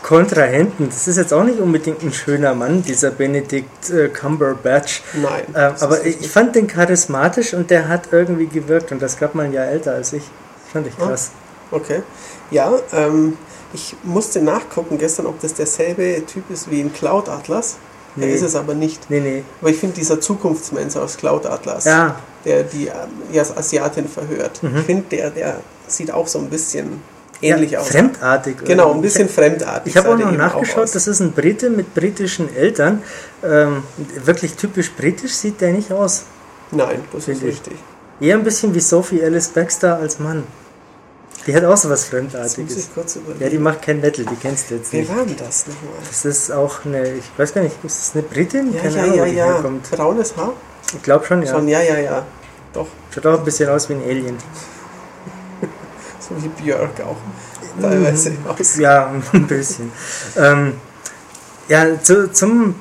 [0.08, 5.02] Kontrahenten, das ist jetzt auch nicht unbedingt ein schöner Mann, dieser Benedict äh, Cumberbatch.
[5.20, 5.42] Nein.
[5.54, 9.18] Ähm, aber ich, nicht- ich fand den charismatisch und der hat irgendwie gewirkt und das
[9.18, 10.22] gab mal ein Jahr älter als ich.
[10.72, 11.08] Fand ich Ah.
[11.08, 11.30] krass.
[11.70, 12.00] Okay.
[12.50, 13.36] Ja, ähm,
[13.74, 17.76] ich musste nachgucken gestern, ob das derselbe Typ ist wie in Cloud Atlas.
[18.16, 18.30] Nee.
[18.30, 19.10] Er ist es aber nicht.
[19.10, 19.44] Nee, nee.
[19.60, 22.16] Aber ich finde dieser Zukunftsmensch aus Cloud Atlas, Ja,
[22.46, 22.94] der die ähm,
[23.30, 27.02] ja, Asiatin verhört, ich finde, der, der sieht auch so ein bisschen
[27.40, 27.88] ähnlich ja, aus.
[27.88, 28.64] Fremdartig.
[28.64, 29.92] Genau, ein bisschen fremdartig.
[29.92, 30.92] Ich habe auch noch nachgeschaut, aus.
[30.92, 33.02] das ist ein Brite mit britischen Eltern.
[33.44, 33.82] Ähm,
[34.24, 36.24] wirklich typisch britisch sieht der nicht aus.
[36.70, 37.74] Nein, das ist richtig.
[38.20, 40.44] Eher ein bisschen wie Sophie Alice Baxter als Mann.
[41.46, 42.76] Die hat auch so was Jetzt muss Fremdartiges.
[42.76, 43.42] ich kurz überlegen.
[43.42, 45.16] Ja, die macht kein Metal, die kennst du jetzt Wer nicht.
[45.16, 45.94] war denn das nochmal?
[46.06, 48.74] Das ist auch eine, ich weiß gar nicht, ist das eine Britin?
[48.74, 49.44] Ja, Keine ja, Ahnung, ja, ja.
[49.46, 49.90] herkommt.
[49.90, 50.52] Braunes Haar?
[50.94, 51.50] Ich glaube schon, ja.
[51.50, 52.26] Schon, ja, ja, ja.
[52.74, 54.36] Doch, Schaut auch ein bisschen aus wie ein Alien.
[56.28, 57.16] So wie Björk auch.
[57.80, 58.76] Teilweise aus.
[58.78, 59.92] Ja, ein bisschen.
[60.36, 60.74] ähm,
[61.68, 62.74] ja, zu, zum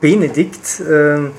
[0.00, 0.80] Benedikt.
[0.88, 1.32] Ähm,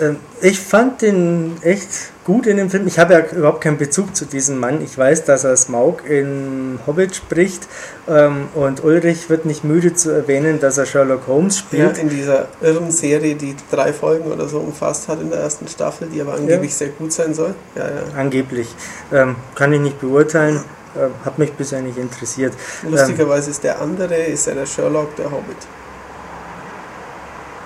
[0.00, 1.88] ähm, ich fand den echt
[2.24, 2.86] gut in dem Film.
[2.86, 4.82] Ich habe ja überhaupt keinen Bezug zu diesem Mann.
[4.82, 7.66] Ich weiß, dass er Smaug in Hobbit spricht.
[8.08, 11.98] Ähm, und Ulrich wird nicht müde zu erwähnen, dass er Sherlock Holmes Ja, spielt.
[11.98, 16.08] in dieser irren Serie, die drei Folgen oder so umfasst hat in der ersten Staffel,
[16.12, 16.76] die aber angeblich Ja.
[16.76, 17.54] sehr gut sein soll.
[17.74, 18.02] Ja, ja.
[18.18, 18.74] Angeblich.
[19.12, 20.60] Ähm, kann ich nicht beurteilen.
[20.96, 22.52] Äh, hat mich bisher nicht interessiert.
[22.88, 25.56] Lustigerweise ist der andere, ist ja der Sherlock, der Hobbit.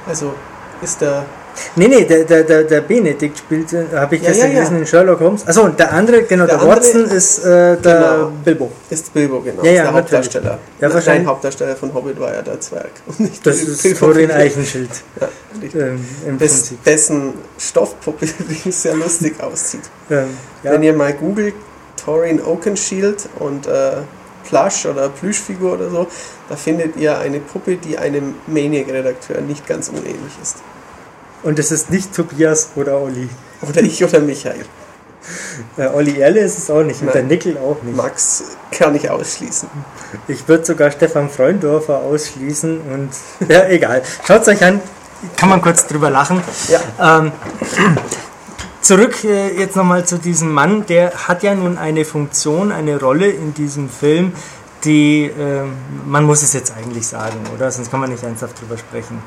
[0.07, 0.33] Also
[0.83, 1.25] ist der,
[1.75, 4.61] Nee, nee, der, der, der, der Benedikt spielt, habe ich Ja, gestern ja, ja.
[4.61, 5.45] gelesen in Sherlock Holmes.
[5.47, 8.33] Achso, und der andere, genau, der, Der andere- Watson ist äh, der Genau.
[8.45, 8.73] Bilbo.
[8.89, 9.65] ist Bilbo, genau.
[9.65, 9.93] Ja, ja, der.
[9.95, 10.59] Hauptdarsteller.
[10.81, 12.91] Ja, wahrscheinlich- Nein, Hauptdarsteller von Hobbit war ja der Zwerg.
[13.07, 13.99] Und nicht Das ist.
[13.99, 15.29] Florian Eichenschild Ja,
[15.81, 16.85] ähm, im Des, Prinzip.
[16.85, 19.83] dessen Stoffpuppe übrigens sehr lustig aussieht.
[20.11, 20.29] Ähm.
[20.63, 21.55] Wenn ihr mal googelt,
[22.09, 23.99] Torin Oakenshield und äh,
[24.49, 26.07] Plush oder Plüschfigur oder so,
[26.49, 30.57] da findet ihr eine Puppe, die einem Maniac-Redakteur nicht ganz unähnlich ist.
[31.43, 33.29] Und es ist nicht Tobias oder Olli.
[33.61, 34.65] Oder ich oder Michael.
[35.77, 37.15] Äh, Olli Erle ist es auch nicht und Nein.
[37.15, 37.95] der Nickel auch nicht.
[37.95, 39.69] Max kann ich ausschließen.
[40.27, 43.11] Ich würde sogar Stefan Freundorfer ausschließen und
[43.51, 44.03] ja, egal.
[44.27, 44.81] Schaut euch an,
[45.37, 46.41] kann man kurz drüber lachen.
[46.69, 47.19] Ja.
[47.19, 47.33] Ähm,
[48.81, 53.29] zurück äh, jetzt nochmal zu diesem Mann, der hat ja nun eine Funktion, eine Rolle
[53.29, 54.33] in diesem Film,
[54.85, 55.73] die, ähm,
[56.07, 57.71] man muss es jetzt eigentlich sagen, oder?
[57.71, 59.23] Sonst kann man nicht ernsthaft drüber sprechen.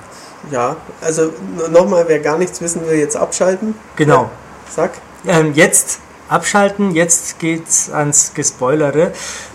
[0.50, 1.34] Ja, also
[1.72, 3.76] nochmal, wer gar nichts wissen will, jetzt abschalten.
[3.96, 4.32] Genau.
[4.70, 4.92] Sag.
[5.28, 9.12] Ähm, jetzt abschalten, jetzt geht's ans Gespoilere.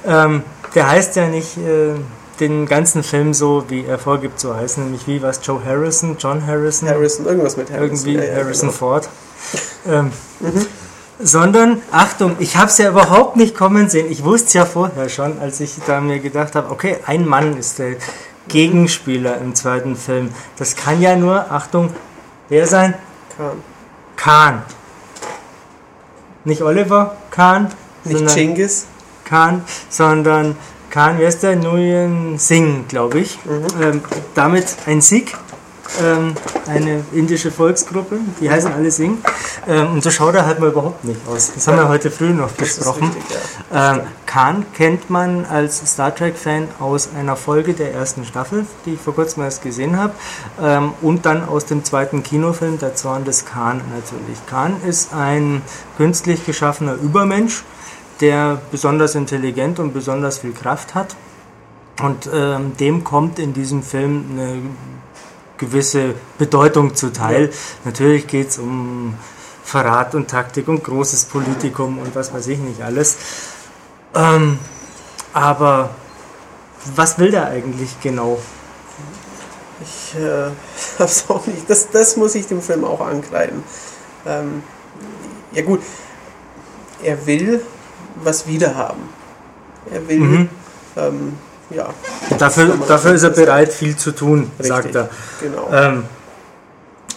[0.06, 0.42] Ähm,
[0.74, 1.94] der heißt ja nicht äh,
[2.40, 6.46] den ganzen Film so, wie er vorgibt zu heißen, nämlich wie was Joe Harrison, John
[6.46, 8.08] Harrison, Harrison, irgendwas mit Harrison.
[8.08, 8.78] irgendwie Ja, ja, Harrison genau.
[8.78, 9.08] Ford.
[9.88, 10.10] Ähm,
[11.20, 14.10] Sondern, Achtung, ich habe es ja überhaupt nicht kommen sehen.
[14.10, 17.56] Ich wusste es ja vorher schon, als ich da mir gedacht habe, okay, ein Mann
[17.56, 17.94] ist der
[18.48, 20.30] Gegenspieler im zweiten Film.
[20.58, 21.90] Das kann ja nur, Achtung,
[22.48, 22.94] wer sein?
[23.36, 23.62] Khan.
[24.16, 24.62] Khan.
[26.44, 27.70] Nicht Oliver Kahn,
[28.04, 28.86] Nicht Chingis.
[29.24, 30.56] Khan, sondern
[30.96, 31.56] Khan, der?
[31.56, 33.38] Nguyen Singh, glaube ich.
[33.82, 34.00] Ähm,
[34.34, 35.36] damit ein Sikh,
[36.02, 36.32] ähm,
[36.66, 39.18] eine indische Volksgruppe, die heißen alle Singh.
[39.68, 41.52] Ähm, und so schaut er halt mal überhaupt nicht aus.
[41.54, 43.10] Das haben wir heute früh noch Das besprochen.
[43.10, 43.24] richtig,
[43.70, 43.92] ja.
[43.96, 49.00] Ähm, Khan kennt man als Star Trek-Fan aus einer Folge der ersten Staffel, die ich
[49.02, 50.14] vor kurzem erst gesehen habe,
[50.62, 54.38] ähm, und dann aus dem zweiten Kinofilm, Der Zorn des Khan natürlich.
[54.46, 55.60] Khan ist ein
[55.98, 57.64] künstlich geschaffener Übermensch,
[58.20, 61.16] der besonders intelligent und besonders viel Kraft hat.
[62.00, 64.62] Und ähm, dem kommt in diesem Film eine
[65.58, 67.50] gewisse Bedeutung zuteil.
[67.84, 69.14] Natürlich geht es um
[69.64, 73.16] Verrat und Taktik und großes Politikum und was weiß ich nicht alles.
[74.14, 74.58] Ähm,
[75.32, 75.90] aber
[76.94, 78.38] was will der eigentlich genau?
[79.82, 80.50] Ich äh,
[80.98, 81.68] hab's auch nicht.
[81.68, 83.62] Das, das muss ich dem Film auch ankreiden.
[84.24, 84.62] Ähm,
[85.52, 85.80] ja gut,
[87.02, 87.62] er will
[88.22, 89.02] was wiederhaben.
[89.92, 90.48] Er will, Mhm.
[90.96, 91.32] ähm,
[91.70, 91.88] ja.
[92.38, 95.08] Dafür, dafür ist er bereit, viel zu tun, Richtig, sagt er.
[95.40, 95.68] Genau.
[95.72, 96.04] Ähm,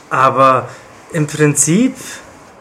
[0.10, 0.68] aber
[1.12, 1.96] im Prinzip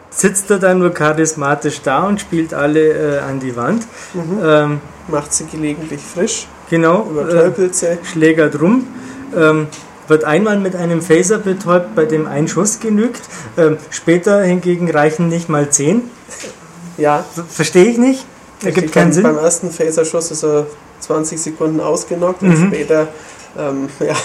[0.09, 3.83] sitzt er dann nur charismatisch da und spielt alle äh, an die Wand.
[4.13, 4.39] Mhm.
[4.43, 7.05] Ähm, Macht sie gelegentlich frisch, genau.
[7.07, 7.97] Äh, übertölpelt sie.
[8.03, 8.87] schlägert rum.
[9.35, 9.67] Ähm,
[10.07, 13.21] wird einmal mit einem Phaser betäubt, bei dem ein Schuss genügt.
[13.57, 16.09] Ähm, später hingegen reichen nicht mal zehn.
[16.99, 18.25] Ja, Ver- Verstehe ich nicht.
[18.63, 19.23] Ergibt keinen beim, Sinn.
[19.23, 20.67] beim ersten Phaserschuss ist er
[20.99, 22.67] 20 Sekunden ausgenockt und Mhm.
[22.67, 23.07] später,
[23.57, 24.15] ähm, ja,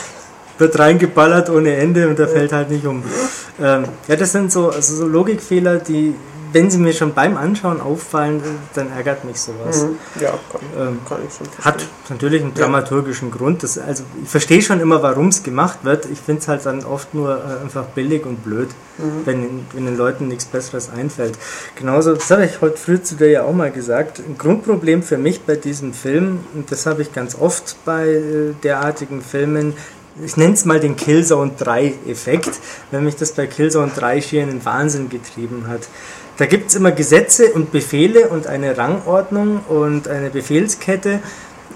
[0.59, 3.03] Wird reingeballert ohne Ende und er fällt halt nicht um.
[3.61, 6.15] Ähm, ja, das sind so, also so Logikfehler, die,
[6.55, 8.41] wenn sie mir schon beim Anschauen auffallen,
[8.75, 9.83] dann ärgert mich sowas.
[9.83, 11.65] mhm, ja kann, Ähm, kann ich schon verstehen.
[11.65, 13.63] Hat natürlich einen dramaturgischen Grund.
[13.63, 16.07] Das, also ich verstehe schon immer, warum es gemacht wird.
[16.07, 18.69] Ich finde es halt dann oft nur äh, einfach billig und blöd,
[19.25, 21.37] wenn, wenn den Leuten nichts Besseres einfällt.
[21.75, 25.19] Genauso, das habe ich heute früh zu dir ja auch mal gesagt, ein Grundproblem für
[25.19, 29.75] mich bei diesem Film, und das habe ich ganz oft bei äh, derartigen Filmen,
[30.25, 32.53] ich nenne es mal den Killzone 3 Effekt,
[32.93, 35.89] wenn mich das bei Killzone 3 schier in den Wahnsinn getrieben hat.
[36.37, 41.21] Da gibt es immer Gesetze und Befehle und eine Rangordnung und eine Befehlskette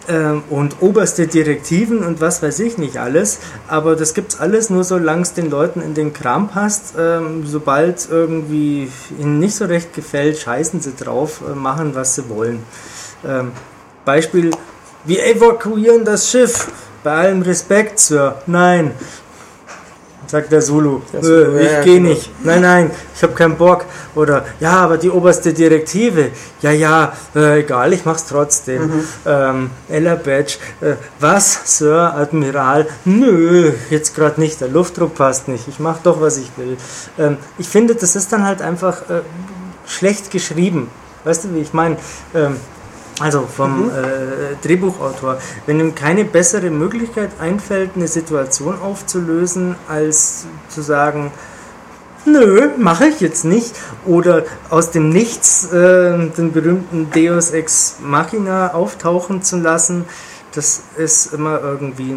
[0.09, 3.39] ähm, und oberste Direktiven und was weiß ich nicht alles.
[3.69, 6.95] Aber das gibt es alles nur, solange es den Leuten in den Kram passt.
[6.99, 12.29] Ähm, sobald irgendwie ihnen nicht so recht gefällt, scheißen sie drauf, äh, machen was sie
[12.29, 12.63] wollen.
[13.27, 13.53] Ähm,
[14.05, 14.51] Beispiel,
[15.05, 16.69] wir evakuieren das Schiff.
[17.05, 18.43] Bei allem Respekt, Sir.
[18.47, 18.93] Nein.
[20.29, 21.01] Sagt der Zulu.
[21.11, 22.09] Der Zulu, äh, ich ja, gehe genau.
[22.11, 22.31] nicht.
[22.45, 23.87] Nein, nein, ich habe keinen Bock.
[24.15, 26.31] Oder ja, aber die oberste Direktive.
[26.61, 28.83] Ja, ja, äh, egal, ich mach's trotzdem.
[28.83, 29.05] Mhm.
[29.25, 30.59] Ähm, Ella Badge.
[30.83, 32.87] Äh, was, Sir, Admiral?
[33.07, 34.61] Nö, jetzt gerade nicht.
[34.61, 35.67] Der Luftdruck passt nicht.
[35.67, 36.77] Ich mach doch, was ich will.
[37.19, 39.23] Ähm, ich finde, das ist dann halt einfach äh,
[39.87, 40.91] schlecht geschrieben.
[41.25, 41.97] Weißt du, wie ich meine?
[42.35, 42.57] Ähm,
[43.21, 43.91] also vom Mhm.
[43.91, 45.39] äh, Drehbuchautor.
[45.67, 51.33] Wenn ihm keine bessere Möglichkeit einfällt, eine Situation aufzulösen, als zu sagen,
[52.25, 53.75] nö, mache ich jetzt nicht.
[54.07, 60.05] Oder aus dem Nichts äh, den berühmten Deus Ex Machina auftauchen zu lassen,
[60.55, 62.17] das ist immer irgendwie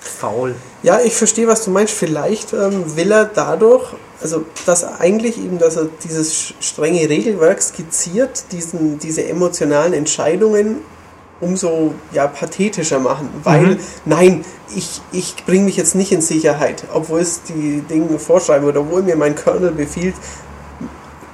[0.00, 0.54] faul.
[0.82, 1.92] Ja, ich verstehe, was du meinst.
[1.94, 8.44] Vielleicht ähm, will er dadurch, also dass eigentlich eben, dass er dieses strenge Regelwerk skizziert,
[8.52, 10.78] diesen, diese emotionalen Entscheidungen
[11.40, 13.28] umso ja, pathetischer machen.
[13.44, 13.78] Weil, Mhm.
[14.06, 18.80] nein, ich, ich bringe mich jetzt nicht in Sicherheit, obwohl es die Dinge vorschreiben oder
[18.80, 20.14] obwohl mir mein Colonel befiehlt,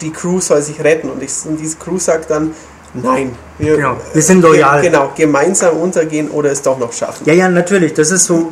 [0.01, 1.09] die Crew soll sich retten.
[1.09, 2.53] Und, ich, und diese Crew sagt dann,
[2.95, 4.81] nein, wir, Genau, wir sind loyal.
[4.81, 7.25] Ge genau, gemeinsam untergehen oder es doch noch schaffen.
[7.25, 8.51] Ja, ja, natürlich, das ist so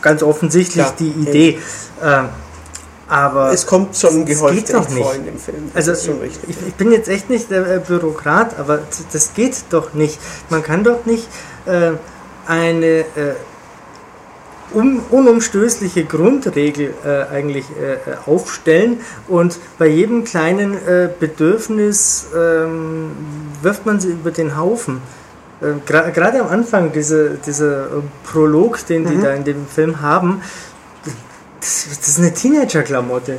[0.00, 0.94] ganz offensichtlich Klar.
[0.96, 1.58] die Idee.
[2.00, 2.28] Ähm,
[3.08, 5.16] aber Es kommt schon Das gehäuft doch echt vor nicht.
[5.18, 5.70] in dem Film.
[5.74, 6.50] Das Also ist schon richtig.
[6.50, 8.80] ich, ich bin jetzt echt nicht der äh, Bürokrat, aber
[9.12, 10.18] das geht doch nicht.
[10.50, 11.26] Man kann doch nicht
[11.66, 11.92] äh,
[12.46, 13.04] eine äh,
[14.74, 20.76] un unumstößliche Grundregel äh, eigentlich äh, äh, aufstellen und bei jedem kleinen
[21.18, 23.12] Bedürfnis ähm,
[23.62, 25.00] wirft man sie über den Haufen.
[25.86, 29.22] Gerade am Anfang, dieser diese äh, Prolog, den die Mhm.
[29.22, 30.40] da in dem Film haben,
[31.60, 33.32] das, das ist eine Teenager-Klamotte.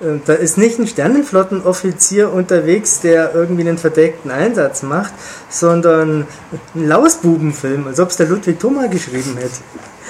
[0.00, 5.12] Äh, Da ist nicht ein Sternenflottenoffizier unterwegs, der irgendwie einen verdeckten Einsatz macht,
[5.48, 6.26] sondern
[6.74, 9.60] ein Lausbubenfilm, als ob es der Ludwig Thoma geschrieben hätte.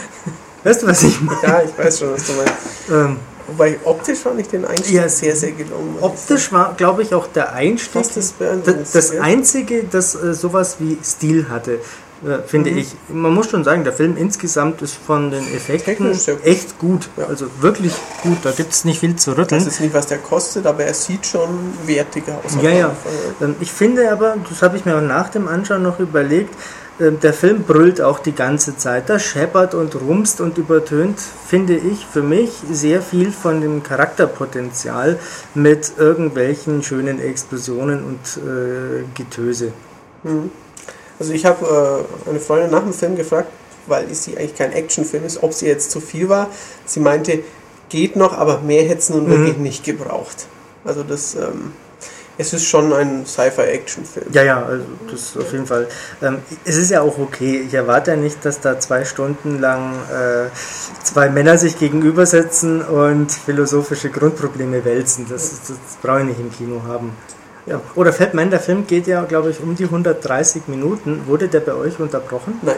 [0.64, 1.38] Weißt du, was ich meine?
[1.42, 2.52] Ja, ich weiß schon, was du meinst.
[2.90, 3.16] Ähm,
[3.48, 5.96] Wobei optisch fand ich den Einstieg Ja, sehr, sehr gelungen.
[6.00, 8.34] optisch war, glaube ich, auch der Einstieg das
[8.92, 9.18] das.
[9.18, 11.80] Einzige, das äh, sowas wie Stil hatte,
[12.26, 12.78] äh, finde Mhm.
[12.78, 12.94] ich.
[13.08, 16.28] Man muss schon sagen, der Film insgesamt ist von den Effekten gut.
[16.44, 17.08] echt gut.
[17.16, 17.26] Ja.
[17.26, 19.62] Also wirklich gut, da gibt es nicht viel zu rütteln.
[19.64, 21.48] jetzt nicht, was der kostet, aber er sieht schon
[21.86, 22.56] wertiger aus.
[22.62, 22.88] Ja, ja.
[22.90, 23.48] Fall.
[23.48, 26.54] Ähm, Ich finde aber, das habe ich mir auch nach dem Anschauen noch überlegt,
[27.00, 29.08] ähm, der Film brüllt auch die ganze Zeit.
[29.08, 35.18] Da scheppert und rumst und übertönt, finde ich, für mich sehr viel von dem Charakterpotenzial
[35.54, 39.72] mit irgendwelchen schönen Explosionen und äh, Getöse.
[41.18, 43.48] Also ich habe äh, eine Freundin nach dem Film gefragt,
[43.86, 46.48] weil sie eigentlich kein Actionfilm ist, ob sie jetzt zu viel war.
[46.86, 47.40] Sie meinte,
[47.88, 49.30] geht noch, aber mehr hätte es nun Mhm.
[49.30, 50.46] wirklich nicht gebraucht.
[50.84, 51.72] Also das, ähm,
[52.38, 54.26] es ist schon ein Sci-Fi-Action-Film.
[54.32, 55.86] Ja, ja, also das auf jeden Fall.
[56.22, 57.62] Ähm, es ist ja auch okay.
[57.66, 60.48] Ich erwarte ja nicht, dass da zwei Stunden lang äh,
[61.04, 65.26] zwei Männer sich gegenübersetzen und philosophische Grundprobleme wälzen.
[65.28, 67.12] Das, das brauche ich nicht im Kino haben.
[67.66, 67.80] Ja.
[67.94, 71.22] Oder fällt mir ein, der Film geht ja, glaube ich, um die 130 Minuten.
[71.26, 72.58] Wurde der bei euch unterbrochen?
[72.62, 72.76] Nein.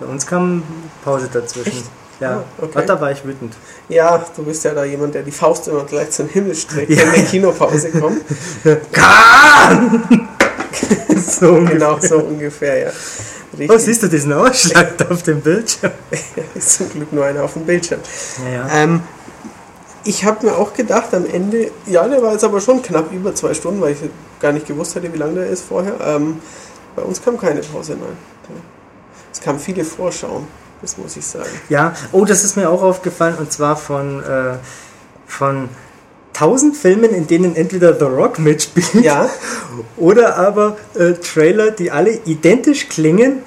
[0.00, 0.62] Bei uns kam
[1.04, 1.78] Pause dazwischen.
[1.78, 1.84] Echt?
[2.20, 2.82] Ja, Ah, okay.
[2.86, 3.54] Da war ich wütend.
[3.88, 7.02] Ja, du bist ja da jemand, der die Faust immer gleich zum Himmel streckt, Ja.
[7.02, 8.22] wenn eine Kinopause kommt.
[11.26, 11.74] so ungefähr.
[11.78, 12.90] genau so ungefähr, ja.
[13.58, 13.70] Richtig.
[13.70, 15.92] Oh, siehst du diesen Ausschlag auf dem Bildschirm?
[16.54, 18.00] Ist zum Glück nur einer auf dem Bildschirm.
[18.44, 18.68] Ja, ja.
[18.82, 19.00] Ähm,
[20.06, 23.34] ich habe mir auch gedacht, am Ende, ja, der war jetzt aber schon knapp über
[23.34, 23.98] zwei Stunden, weil ich
[24.40, 25.94] gar nicht gewusst hätte, wie lang der ist vorher.
[26.04, 26.38] Ähm,
[26.94, 28.16] bei uns kam keine Pause, nein.
[29.32, 30.46] Es kamen viele Vorschauen,
[30.80, 31.50] das muss ich sagen.
[31.68, 34.54] Ja, oh, das ist mir auch aufgefallen und zwar von, äh,
[35.26, 35.68] von
[36.32, 39.28] tausend Filmen, in denen entweder The Rock mitspielt Ja,
[39.96, 43.42] oder aber äh, Trailer, die alle identisch klingen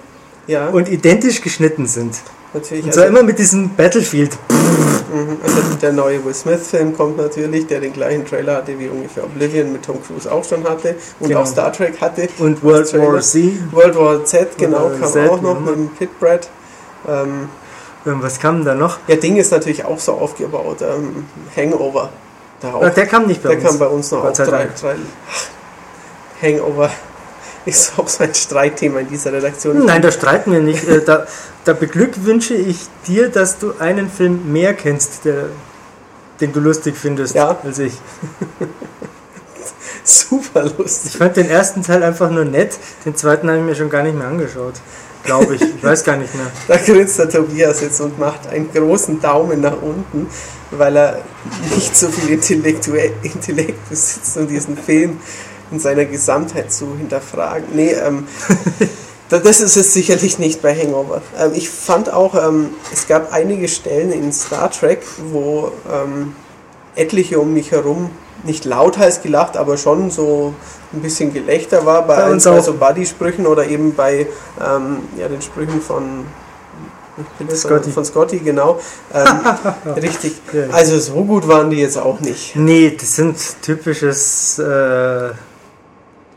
[0.48, 2.16] ja, und identisch geschnitten sind.
[2.54, 2.86] natürlich.
[2.86, 4.38] Und zwar Also, immer mit diesem Battlefield.
[4.50, 4.99] mhm,
[5.44, 9.72] also der neue Will Smith-Film kommt natürlich, der den gleichen Trailer hatte wie ungefähr Oblivion
[9.74, 11.42] mit Tom Cruise auch schon hatte und Genau.
[11.42, 12.28] auch Star Trek hatte.
[12.40, 12.94] Und World.
[12.98, 13.44] War Z.
[13.72, 15.60] World War Z, genau, Oder kam Z, auch noch ja.
[15.62, 16.50] mit dem Pit Brad.
[17.08, 17.50] Ähm,
[18.06, 18.98] Ähm, Was kam da noch?
[19.08, 20.78] ja, Ding ist natürlich auch so aufgebaut.
[20.82, 22.10] Ähm, Hangover.
[22.62, 23.68] Da auch Ach, der kam nicht bei Der uns.
[23.68, 24.96] kam bei uns noch auf drei, drei
[26.42, 26.90] Hangover.
[27.66, 29.86] ist auch so ein Streitthema in dieser Redaktion.
[29.86, 30.88] Nein, da streiten wir nicht.
[30.88, 31.26] Äh, Da,
[31.66, 35.46] da beglückwünsche ich dir, dass du einen Film mehr kennst, der,
[36.42, 37.58] den du lustig findest, Ja.
[37.64, 37.94] als ich.
[40.04, 41.12] Super lustig.
[41.14, 44.04] Ich fand den ersten Teil einfach nur nett, den zweiten habe ich mir schon gar
[44.04, 44.74] nicht mehr angeschaut.
[45.24, 45.62] Glaube ich.
[45.62, 46.48] Ich weiß gar nicht mehr.
[46.68, 50.28] Da grinst der Tobias jetzt und macht einen großen Daumen nach unten,
[50.72, 51.22] weil er
[51.76, 55.18] nicht so viel Intellektuell Intellekt besitzt, um diesen Film
[55.72, 57.66] in seiner Gesamtheit zu hinterfragen.
[57.74, 58.28] Nee, ähm,
[59.30, 61.22] da- das ist es sicherlich nicht bei Hangover.
[61.40, 65.02] Ähm, ich fand auch, ähm, es gab einige Stellen in Star Trek,
[65.32, 66.36] wo ähm,
[66.96, 68.10] etliche um mich herum
[68.44, 70.54] nicht lauthals gelacht, aber schon so
[70.94, 72.64] ein bisschen Gelächter war bei, Bei uns zwei auch.
[72.64, 74.28] so Buddy-Sprüchen oder eben bei
[74.66, 76.26] ähm, ja, den Sprüchen von
[77.54, 77.92] Scotty.
[77.92, 78.80] von Scotty, genau.
[79.14, 80.36] Ähm, richtig.
[80.72, 82.56] Also so gut waren die jetzt auch nicht.
[82.56, 85.32] Nee, das sind typisches, äh,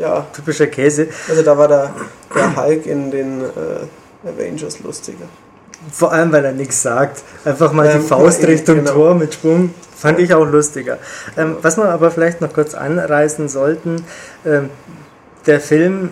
[0.03, 1.07] Ja, typischer Käse.
[1.29, 1.95] also da war der,
[2.35, 5.27] der Hulk in den äh, Avengers lustiger.
[5.93, 7.23] Vor allem, weil er nichts sagt.
[7.45, 8.93] Einfach mal Ähm, die Faust Richtung genau.
[8.93, 9.73] Tor mit Schwung.
[9.97, 10.99] Fand ich auch lustiger.
[11.37, 14.05] Ähm, was wir aber vielleicht noch kurz anreißen sollten,
[14.45, 14.71] ähm,
[15.47, 16.11] der Film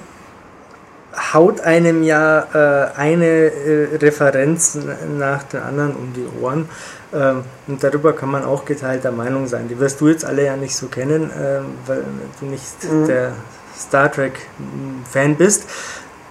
[1.33, 4.79] haut einem ja äh, eine äh, Referenz
[5.18, 6.68] nach der anderen um die Ohren.
[7.12, 9.66] Ähm, und darüber kann man auch geteilter Meinung sein.
[9.68, 12.05] Die wirst du jetzt alle ja nicht so kennen, ähm, weil
[12.38, 13.07] du nicht Mhm.
[13.07, 13.33] der
[13.80, 15.64] Star Trek-Fan bist.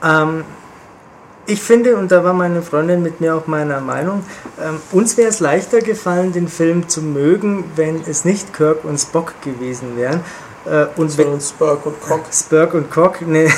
[0.03, 0.43] Ähm,
[1.45, 4.23] ich finde, und da war meine Freundin mit mir auch meiner Meinung,
[4.61, 8.99] ähm, uns wäre es leichter gefallen, den Film zu mögen, wenn es nicht Kirk und
[8.99, 10.21] Spock gewesen wären.
[10.65, 12.25] Äh, und wenn, Spurk und Cock.
[12.31, 13.49] Spurk und Cock, ne,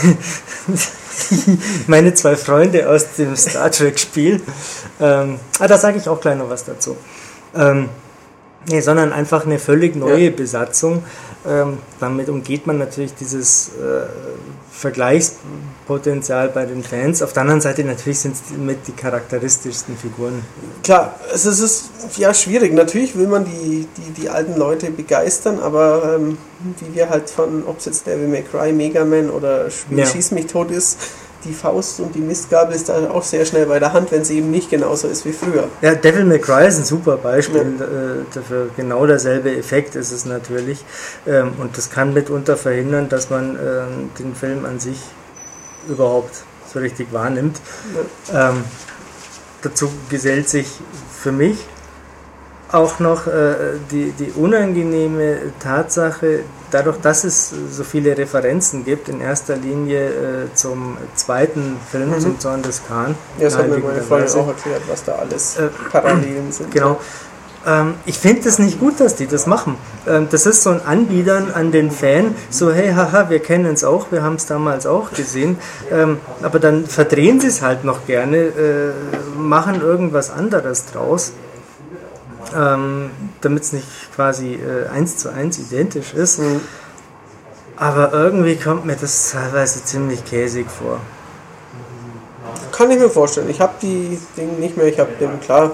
[1.88, 4.42] meine zwei Freunde aus dem Star Trek-Spiel.
[5.00, 6.96] Ähm, ah, da sage ich auch gleich noch was dazu.
[7.54, 7.90] Ähm,
[8.70, 10.32] nee, sondern einfach eine völlig neue Ja.
[10.32, 11.04] Besatzung.
[11.48, 14.06] Ähm, damit umgeht man natürlich dieses äh,
[14.72, 17.24] Vergleichspotenzial bei den Fans.
[17.24, 20.44] Auf der anderen Seite natürlich sind es mit die charakteristischsten Figuren.
[20.84, 22.74] Klar, es ist, ja schwierig.
[22.74, 26.38] Natürlich will man die, die, die alten Leute begeistern, aber ähm,
[26.80, 30.06] wie wir halt von, ob es jetzt Devil May Cry, Mega Man oder Spiel Ja.
[30.06, 31.00] Schieß mich tot ist,
[31.44, 34.38] die Faust und die Mistgabel ist da auch sehr schnell bei der Hand, wenn sie
[34.38, 35.68] eben nicht genauso ist wie früher.
[35.82, 38.70] Ja, Devil May Cry ist ein super Beispiel äh, dafür.
[38.76, 40.84] Genau derselbe Effekt ist es natürlich.
[41.28, 45.00] Ähm, und das kann mitunter verhindern, dass man ähm, den Film an sich
[45.88, 47.60] überhaupt so richtig wahrnimmt.
[48.34, 48.64] Ähm,
[49.62, 50.68] dazu gesellt sich
[51.22, 51.58] für mich
[52.72, 56.40] auch noch äh, die, die unangenehme Tatsache,
[56.72, 62.20] dadurch, dass es so viele Referenzen gibt, in erster Linie äh, zum zweiten Film, Mhm.
[62.20, 63.16] zum Zorn des Khan.
[63.38, 66.72] Ja, das hat mir meine Freundin auch erklärt, was da alles Äh, Parallelen sind.
[66.72, 67.00] Genau.
[67.68, 69.76] Ähm, ich finde es nicht gut, dass die das machen.
[70.08, 73.84] Ähm, das ist so ein Anbiedern an den Fan, so hey, haha, wir kennen es
[73.84, 75.58] auch, wir haben es damals auch gesehen,
[75.92, 78.92] ähm, aber dann verdrehen sie es halt noch gerne, äh,
[79.38, 81.34] machen irgendwas anderes draus,
[82.56, 83.12] ähm,
[83.42, 86.40] damit es nicht quasi äh, eins zu eins identisch ist.
[86.40, 86.62] Mhm.
[87.78, 91.00] Aber irgendwie kommt mir das teilweise ziemlich käsig vor.
[92.72, 93.50] Kann ich mir vorstellen.
[93.50, 94.86] Ich habe die Dinge nicht mehr.
[94.88, 95.72] Ich habe den, klar,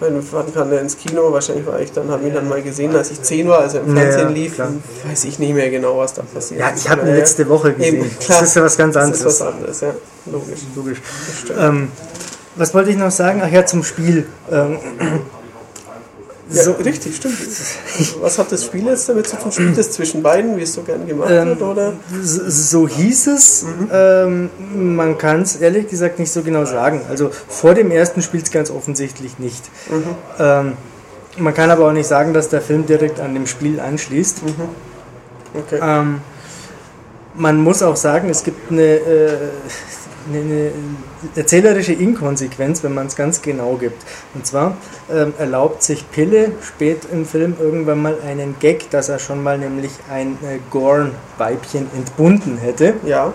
[0.00, 1.32] meine wann kam der ins Kino?
[1.32, 3.82] Wahrscheinlich war ich dann, habe ihn dann mal gesehen, als ich 10 war, als er
[3.82, 4.54] im Ja, Fernsehen ja, lief.
[4.54, 4.68] klar.
[5.08, 6.84] Weiß ich nicht mehr genau, was da passiert Ja, ist.
[6.84, 7.96] ich habe ihn letzte Woche gesehen.
[7.96, 8.40] Eben, klar.
[8.40, 9.20] das ist ja was ganz Das anderes.
[9.20, 9.94] ist was anderes, ja.
[10.26, 10.60] Logisch.
[10.74, 10.98] Logisch.
[11.48, 11.58] Das.
[11.68, 11.88] Ähm,
[12.56, 13.42] was wollte ich noch sagen?
[13.44, 14.26] Ach ja, zum Spiel.
[14.50, 14.78] Ähm,
[16.50, 17.38] Ja, so, richtig, stimmt.
[18.20, 19.50] Was hat das Spiel jetzt damit zu tun?
[19.50, 21.94] Spielt es zwischen beiden, wie es so gern gemacht Ähm, wird, oder?
[22.22, 23.64] so hieß es.
[23.90, 24.50] Ähm,
[24.96, 27.00] man kann es ehrlich gesagt nicht so genau sagen.
[27.08, 29.64] Also vor dem ersten spielt es ganz offensichtlich nicht.
[30.38, 30.74] Ähm,
[31.38, 34.42] man kann aber auch nicht sagen, dass der Film direkt an dem Spiel anschließt.
[35.54, 35.80] Okay.
[35.82, 36.20] Ähm,
[37.36, 39.36] man muss auch sagen, es gibt eine, äh,
[40.28, 40.70] eine, eine
[41.34, 44.02] erzählerische Inkonsequenz, wenn man es ganz genau gibt.
[44.34, 44.76] Und zwar
[45.12, 49.58] ähm, erlaubt sich Pille spät im Film irgendwann mal einen Gag, dass er schon mal
[49.58, 52.94] nämlich ein äh, Gorn-Weibchen entbunden hätte.
[53.04, 53.32] Ja,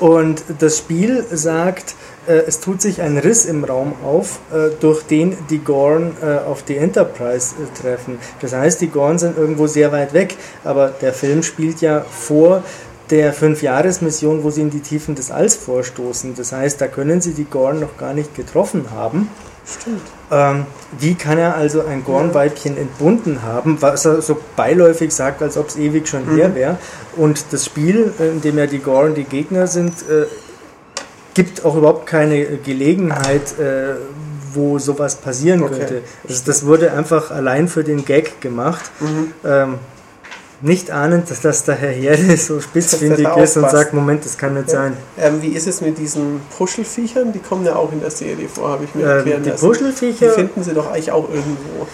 [0.00, 1.94] Und das Spiel sagt,
[2.26, 6.38] äh, es tut sich ein Riss im Raum auf, äh, durch den die Gorn äh,
[6.38, 8.18] auf die Enterprise äh, treffen.
[8.40, 12.64] Das heißt, die Gorn sind irgendwo sehr weit weg, aber der Film spielt ja vor
[13.10, 16.34] der Fünfjahresmission, wo sie in die Tiefen des Alls vorstoßen.
[16.36, 19.28] Das heißt, da können sie die Gorn noch gar nicht getroffen haben.
[19.66, 20.02] stimmt.
[20.30, 20.66] Ähm,
[20.98, 25.68] wie kann er also ein Gornweibchen entbunden haben, was er so beiläufig sagt, als ob
[25.68, 26.78] es ewig schon her wäre?
[27.16, 30.24] Und das Spiel, äh, in dem ja die Gorn die Gegner sind, äh,
[31.34, 33.94] gibt auch überhaupt keine Gelegenheit, äh,
[34.54, 35.74] wo sowas passieren Okay.
[35.78, 36.02] könnte.
[36.28, 38.90] Also das wurde einfach allein für den Gag gemacht.
[39.00, 39.32] Mhm.
[39.44, 39.74] Ähm,
[40.64, 44.54] nicht ahnend, dass das der Herr Herde so spitzfindig ist und sagt, Moment, das kann
[44.54, 44.74] nicht Ja.
[44.74, 44.96] sein.
[45.18, 47.32] Ähm, wie ist es mit diesen Puschelviechern?
[47.32, 49.64] Die kommen ja auch in der Serie vor, habe ich mir Ähm, erklären die lassen.
[49.64, 51.86] Die Puschelviecher, finden sie doch eigentlich auch irgendwo.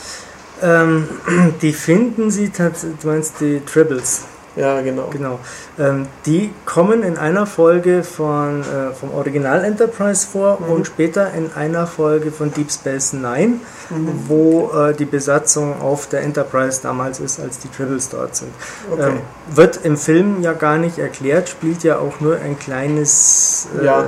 [0.62, 1.08] ähm,
[1.62, 4.22] die finden Sie tatsächlich, du meinst die Tribbles.
[4.56, 5.08] Ja, genau.
[5.12, 5.38] Genau.
[5.78, 10.72] Ähm, die kommen in einer Folge von, äh, vom Original Enterprise vor Mhm.
[10.72, 14.24] und später in einer Folge von Deep Space Nine, Mhm.
[14.26, 18.50] wo äh, die Besatzung auf der Enterprise damals ist, als die Tribbles dort sind.
[18.90, 19.10] Okay.
[19.10, 19.20] Ähm,
[19.54, 24.04] wird im Film ja gar nicht erklärt, spielt ja auch nur ein kleines, äh, Ja.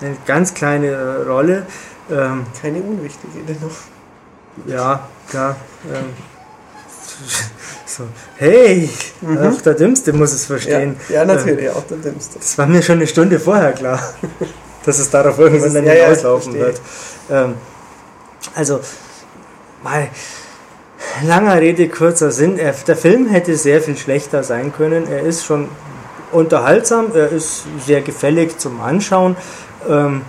[0.00, 1.66] eine ganz kleine Rolle.
[2.08, 3.76] Ähm, Keine unwichtige dennoch.
[4.66, 5.56] ja, klar.
[7.86, 8.04] Ähm, so,
[8.36, 9.38] hey, Mhm.
[9.38, 10.96] auch der Dümmste muss es Ja, verstehen.
[11.08, 12.38] ja, natürlich, auch der Dümmste.
[12.38, 14.00] Das war mir schon eine Stunde vorher klar,
[14.84, 16.54] dass es darauf irgendwann dann ja, ja, verstehe.
[16.54, 16.80] wird.
[17.30, 17.54] Ähm,
[18.54, 18.80] also,
[19.82, 20.08] mal,
[21.24, 22.58] langer Rede, kurzer Sinn.
[22.58, 25.06] Er, der Film hätte sehr viel schlechter sein können.
[25.08, 25.68] Er ist schon
[26.32, 29.36] unterhaltsam, er ist sehr gefällig zum Anschauen.
[29.88, 30.22] Ähm,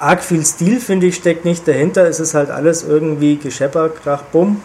[0.00, 2.06] arg viel Stil, finde ich, steckt nicht dahinter.
[2.08, 4.60] Es ist halt alles irgendwie Geschepper, Krach, Bumm.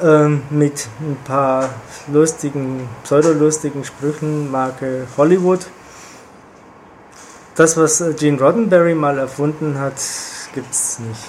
[0.00, 1.70] Ähm, mit ein paar
[2.06, 5.66] lustigen, pseudolustigen Sprüchen, Marke Hollywood.
[7.56, 9.94] Das, was äh, Gene Roddenberry mal erfunden hat,
[10.54, 11.24] gibt's nicht.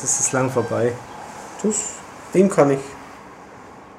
[0.00, 0.92] Das ist lang vorbei.
[1.62, 1.96] Das,
[2.32, 2.80] dem kann ich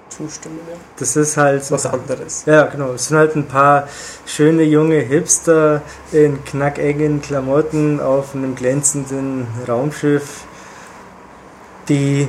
[0.09, 0.75] zustimmen, ja.
[0.97, 2.43] Das ist halt Was anderes.
[2.45, 2.93] Ja, genau.
[2.93, 3.87] Es sind halt ein paar
[4.25, 10.45] schöne junge Hipster in knackengen Klamotten auf einem glänzenden Raumschiff,
[11.89, 12.27] die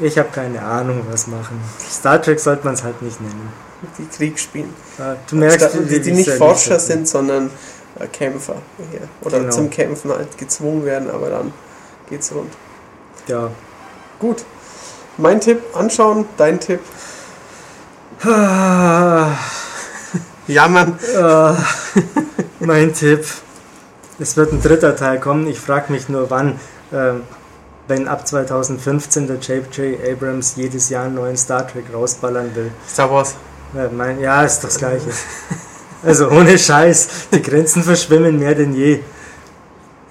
[0.00, 1.60] ich habe keine Ahnung was machen.
[1.90, 3.52] Star Trek sollte man es halt nicht nennen.
[3.98, 4.72] Die Krieg spielen.
[4.98, 7.50] Ja, Du merkst, wie- die, die ich nicht Forscher lieb sind, sondern
[7.98, 8.56] äh, Kämpfer.
[8.92, 9.00] Ja.
[9.22, 9.52] Oder Genau.
[9.52, 11.52] zum Kämpfen halt gezwungen werden, aber dann
[12.08, 12.52] geht's rund.
[13.26, 13.50] Ja.
[14.20, 14.44] Gut.
[15.18, 16.80] Mein Tipp, anschauen, dein Tipp.
[18.24, 19.32] Ah,
[20.46, 20.98] Ja, Mann.
[21.16, 21.54] äh,
[22.60, 23.24] mein Tipp.
[24.18, 25.46] Es wird ein dritter Teil kommen.
[25.48, 26.60] Ich frage mich nur, wann.
[26.92, 27.22] Ähm,
[27.92, 29.98] wenn ab 2015 der J.J.
[30.10, 32.70] Abrams jedes Jahr einen neuen Star Trek rausballern will.
[32.88, 33.34] Star Wars.
[33.74, 35.10] Ja, mein, ja, ist doch das Gleiche.
[36.02, 39.00] Also ohne Scheiß, die Grenzen verschwimmen mehr denn je.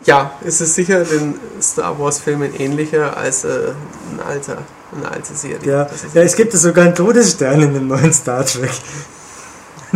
[0.06, 3.74] Ja, es ist sicher den Star Wars Filmen ähnlicher als äh,
[4.12, 4.60] ein alter,
[4.96, 5.60] eine alte Serie.
[5.64, 8.72] Ja, ja, es gibt sogar einen Todesstern in dem neuen Star Trek.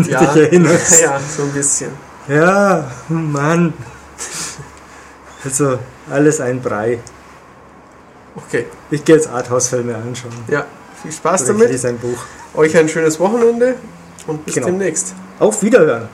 [0.09, 1.91] Ja, ja, so ein bisschen.
[2.27, 3.73] Ja, Mann.
[5.45, 5.79] Also,
[6.11, 6.99] alles ein Brei.
[8.35, 10.31] Okay, Ich gehe jetzt Arthouse-Filme anschauen.
[10.47, 10.65] ja,
[11.01, 11.71] viel Spaß Oder ich damit.
[11.71, 12.17] lese ein Buch.
[12.55, 13.75] Euch ein schönes Wochenende
[14.27, 14.67] und bis Genau.
[14.67, 15.13] demnächst.
[15.39, 16.07] Auf Wiederhören.